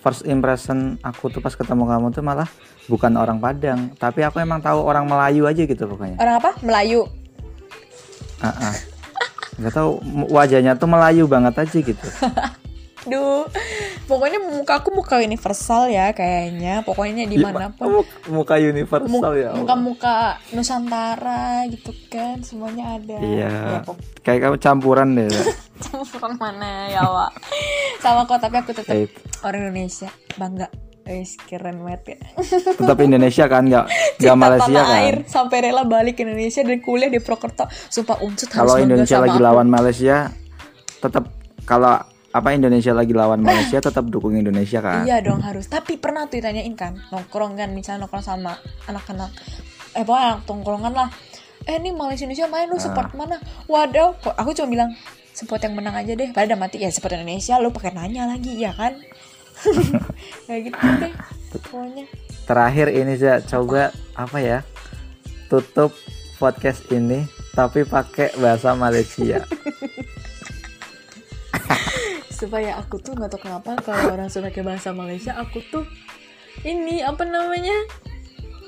first 0.00 0.24
impression 0.24 0.96
aku 1.04 1.28
tuh 1.28 1.44
pas 1.44 1.52
ketemu 1.52 1.84
kamu 1.84 2.06
tuh 2.14 2.24
malah 2.24 2.48
bukan 2.88 3.12
orang 3.20 3.36
Padang, 3.42 3.92
tapi 4.00 4.24
aku 4.24 4.40
emang 4.40 4.64
tahu 4.64 4.80
orang 4.80 5.04
Melayu 5.04 5.44
aja 5.44 5.60
gitu 5.68 5.84
pokoknya. 5.84 6.16
orang 6.16 6.40
apa? 6.40 6.50
Melayu. 6.64 7.04
Ah, 8.40 8.72
ah. 8.72 8.74
Nggak 9.58 9.74
tahu 9.74 9.90
wajahnya 10.32 10.78
tuh 10.78 10.88
Melayu 10.88 11.28
banget 11.28 11.52
aja 11.60 11.78
gitu. 11.82 12.08
Duh, 13.10 13.44
pokoknya 14.08 14.40
muka 14.40 14.72
aku 14.74 14.88
muka 14.90 15.20
universal 15.20 15.86
ya 15.86 16.10
kayaknya. 16.10 16.80
Pokoknya 16.80 17.22
Iya, 17.22 17.30
di 17.30 17.36
mana 17.36 17.68
pun. 17.70 18.00
Muk- 18.00 18.24
muka 18.26 18.56
universal 18.56 19.06
Mu- 19.28 19.36
ya. 19.36 19.48
Allah. 19.52 19.60
Muka-muka 19.60 20.16
Nusantara 20.50 21.44
gitu 21.68 21.92
kan, 22.08 22.40
semuanya 22.40 22.96
ada. 22.96 23.16
Iya. 23.18 23.52
Ya, 23.76 23.80
Kayak 24.20 24.40
kamu 24.42 24.56
campuran 24.58 25.08
deh. 25.14 25.28
campuran 25.84 26.32
mana 26.34 26.88
ya, 26.88 27.04
Wak. 27.04 27.32
Sama 27.98 28.24
kok, 28.24 28.38
tapi 28.38 28.56
aku 28.56 28.72
tetap 28.72 28.90
Eh, 28.90 29.06
orang 29.42 29.68
Indonesia. 29.68 30.08
Bangga. 30.34 30.66
Wis 31.04 31.40
keren 31.40 31.80
banget 31.80 32.02
ya. 32.06 32.18
tetap 32.70 33.00
Indonesia 33.00 33.48
kan 33.48 33.64
nggak 33.64 33.86
nggak 34.20 34.28
Cinta 34.28 34.36
Malaysia 34.36 34.76
kan. 34.78 34.98
air 34.98 35.16
sampai 35.24 35.58
rela 35.62 35.80
balik 35.82 36.14
ke 36.14 36.22
Indonesia 36.22 36.60
dan 36.60 36.78
kuliah 36.78 37.08
di 37.08 37.16
Prokerto. 37.16 37.64
Sumpah 37.88 38.20
unsut 38.20 38.48
harus 38.50 38.68
Kalau 38.68 38.76
Indonesia 38.76 39.16
lagi 39.16 39.32
aku. 39.32 39.40
lawan 39.42 39.68
Malaysia, 39.68 40.28
tetap 40.98 41.32
kalau 41.64 41.96
apa 42.28 42.52
Indonesia 42.52 42.92
lagi 42.92 43.16
lawan 43.16 43.40
Malaysia 43.40 43.80
tetap 43.80 44.04
dukung 44.06 44.36
Indonesia 44.36 44.84
kan. 44.84 45.08
Iya 45.08 45.24
dong 45.24 45.40
harus. 45.40 45.64
Tapi 45.66 45.96
pernah 45.96 46.28
tuh 46.28 46.44
ditanyain 46.44 46.74
kan, 46.76 47.00
nongkrong 47.08 47.56
kan 47.56 47.72
misalnya 47.72 48.04
nongkrong 48.04 48.24
sama 48.24 48.52
anak-anak 48.84 49.32
eh 49.96 50.04
pokoknya 50.04 50.26
anak 50.36 50.40
tongkrongan 50.44 50.92
lah. 50.92 51.08
Eh 51.64 51.80
ini 51.80 51.90
Malaysia 51.92 52.28
Indonesia 52.28 52.48
main 52.48 52.68
lu 52.68 52.76
Ah. 52.76 52.84
support 52.84 53.08
mana? 53.16 53.40
Waduh, 53.64 54.12
kok 54.20 54.36
aku 54.36 54.52
cuma 54.52 54.68
bilang 54.68 54.90
support 55.32 55.64
yang 55.64 55.72
menang 55.72 55.96
aja 55.96 56.12
deh. 56.12 56.28
Padahal 56.30 56.60
mati 56.60 56.80
ya 56.80 56.92
support 56.92 57.16
Indonesia 57.16 57.56
lu 57.56 57.72
pakai 57.72 57.96
nanya 57.96 58.28
lagi 58.28 58.60
ya 58.60 58.76
kan? 58.76 58.92
Kayak 60.46 60.60
gitu 60.68 60.86
deh. 61.00 61.12
Pokoknya 61.48 62.04
Terakhir 62.44 62.88
ini 62.92 63.12
saya 63.16 63.40
coba 63.40 63.92
apa 64.12 64.38
ya? 64.40 64.58
Tutup 65.48 65.92
podcast 66.36 66.84
ini 66.92 67.24
tapi 67.52 67.84
pakai 67.84 68.36
bahasa 68.36 68.72
Malaysia. 68.72 69.44
supaya 72.38 72.78
aku 72.78 72.96
tuh 72.96 73.12
nggak 73.12 73.28
tahu 73.28 73.42
kenapa 73.42 73.74
kalau 73.82 74.14
orang 74.14 74.30
suka 74.30 74.46
pakai 74.46 74.62
bahasa 74.62 74.94
Malaysia 74.94 75.34
aku 75.34 75.58
tuh 75.66 75.82
ini 76.62 77.02
apa 77.02 77.22
namanya 77.22 77.74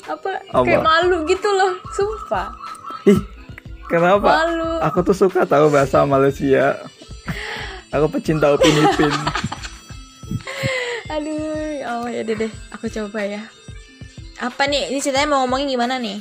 apa, 0.05 0.43
Apa? 0.51 0.65
kayak 0.65 0.83
malu 0.83 1.23
gitu 1.25 1.47
loh 1.47 1.79
sumpah 1.93 2.51
Ih, 3.07 3.21
kenapa? 3.87 4.27
malu 4.27 4.83
Aku 4.83 5.01
tuh 5.01 5.15
suka 5.15 5.45
tahu 5.45 5.69
bahasa 5.69 6.03
Malaysia. 6.03 6.77
Aku 7.91 8.09
pecinta 8.09 8.49
Upin 8.51 8.71
Ipin. 8.83 9.13
aduh 11.07 11.37
ya 11.75 11.87
Allah 11.91 12.11
ya 12.11 12.23
deh 12.23 12.37
deh 12.39 12.53
aku 12.71 12.87
coba 12.87 13.21
ya 13.21 13.43
apa 14.39 14.63
nih 14.65 14.89
ini 14.89 14.99
ceritanya 14.99 15.29
mau 15.29 15.43
ngomongin 15.45 15.69
gimana 15.69 15.99
nih 15.99 16.19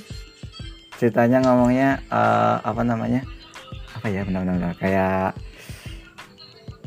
Ceritanya 0.99 1.39
ngomongnya 1.39 2.03
eh, 2.11 2.57
apa 2.59 2.83
namanya? 2.83 3.23
Apa 3.95 4.11
ya 4.11 4.27
benar-benar 4.27 4.75
kayak 4.75 5.31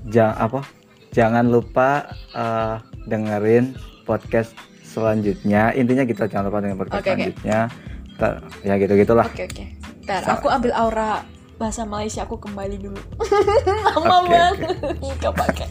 jangan 0.05 0.37
apa? 0.39 0.61
Jangan 1.11 1.45
lupa 1.45 1.91
eh, 2.33 2.77
dengerin 3.05 3.77
podcast 4.03 4.55
selanjutnya. 4.83 5.71
Intinya 5.73 6.03
gitu 6.03 6.25
jangan 6.25 6.49
lupa 6.49 6.59
dengerin 6.61 6.81
podcast 6.81 6.97
Oke, 6.97 7.05
oke. 7.05 7.15
selanjutnya. 7.15 7.59
Ntar- 8.13 8.39
ya 8.61 8.75
gitu-gitulah. 8.77 9.27
oke 9.27 9.43
oke 9.43 9.65
ntar 10.03 10.21
Sa- 10.21 10.37
aku 10.37 10.47
ambil 10.47 10.71
aura 10.73 11.23
bahasa 11.57 11.83
Malaysia 11.83 12.23
aku 12.23 12.39
kembali 12.39 12.77
dulu 12.77 12.99
lama 13.87 14.03
Oke, 14.21 14.29
banget 14.29 14.57
nggak 15.01 15.35
pakai 15.35 15.69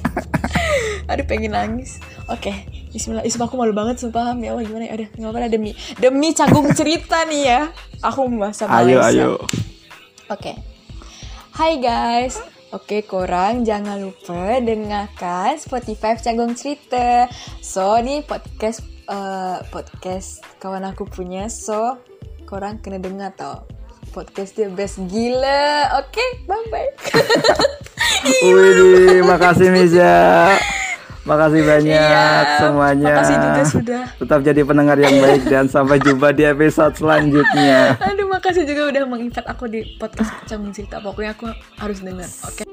aduh 1.05 1.25
pengen 1.25 1.51
nangis 1.51 1.99
oke 2.25 2.51
Bismillah 2.89 3.23
Ih, 3.23 3.31
sumpah 3.31 3.47
aku 3.47 3.55
malu 3.55 3.71
banget 3.71 3.99
sumpah 3.99 4.35
ya 4.35 4.51
Allah 4.51 4.63
gimana 4.63 4.83
ya 4.83 4.95
udah 4.95 5.09
nggak 5.11 5.29
apa-apa 5.29 5.47
demi 5.47 5.71
demi 5.95 6.31
canggung 6.31 6.71
cerita 6.71 7.23
nih 7.23 7.43
ya 7.45 7.61
aku 7.99 8.23
bahasa 8.33 8.67
Ayo 8.67 8.99
Malaysia 8.99 9.07
ayo. 9.11 9.29
Oke. 10.27 10.51
Hai 11.51 11.75
guys. 11.77 12.39
Oke, 12.71 13.03
korang 13.03 13.67
jangan 13.67 13.99
lupa 13.99 14.63
dengarkan 14.63 15.59
Spotify 15.59 16.15
Canggung 16.15 16.55
Cerita. 16.55 17.27
So, 17.59 17.99
ini 17.99 18.23
podcast 18.23 18.79
eh, 19.11 19.59
podcast 19.67 20.39
kawan 20.63 20.87
aku 20.87 21.03
punya. 21.03 21.51
So, 21.51 21.99
korang 22.47 22.79
kena 22.79 23.03
dengar 23.03 23.35
tau. 23.35 23.67
podcast 24.11 24.59
dia 24.59 24.67
best 24.67 24.99
gila. 25.07 25.87
Oke, 26.03 26.23
bye 26.43 26.67
bye. 26.67 26.91
Wih, 28.43 29.23
makasih 29.23 29.71
Misha. 29.71 30.59
Makasih 31.21 31.61
banyak 31.61 32.01
Iya, 32.01 32.57
semuanya. 32.57 33.05
makasih 33.13 33.35
juga 33.37 33.61
sudah. 33.63 34.03
Tetap 34.17 34.39
jadi 34.41 34.61
pendengar 34.65 34.97
yang 34.97 35.15
baik 35.17 35.43
dan 35.45 35.65
sampai 35.65 36.01
jumpa 36.01 36.33
di 36.33 36.43
episode 36.43 36.97
selanjutnya. 36.97 37.93
Aduh, 38.01 38.25
makasih 38.25 38.65
juga 38.65 38.89
udah 38.89 39.01
menginvite 39.05 39.45
aku 39.45 39.69
di 39.69 39.85
podcast 39.97 40.33
Canggung 40.45 40.73
Cerita. 40.73 40.97
Pokoknya 40.97 41.33
aku 41.33 41.45
harus 41.77 42.01
dengar. 42.01 42.25
Oke. 42.41 42.65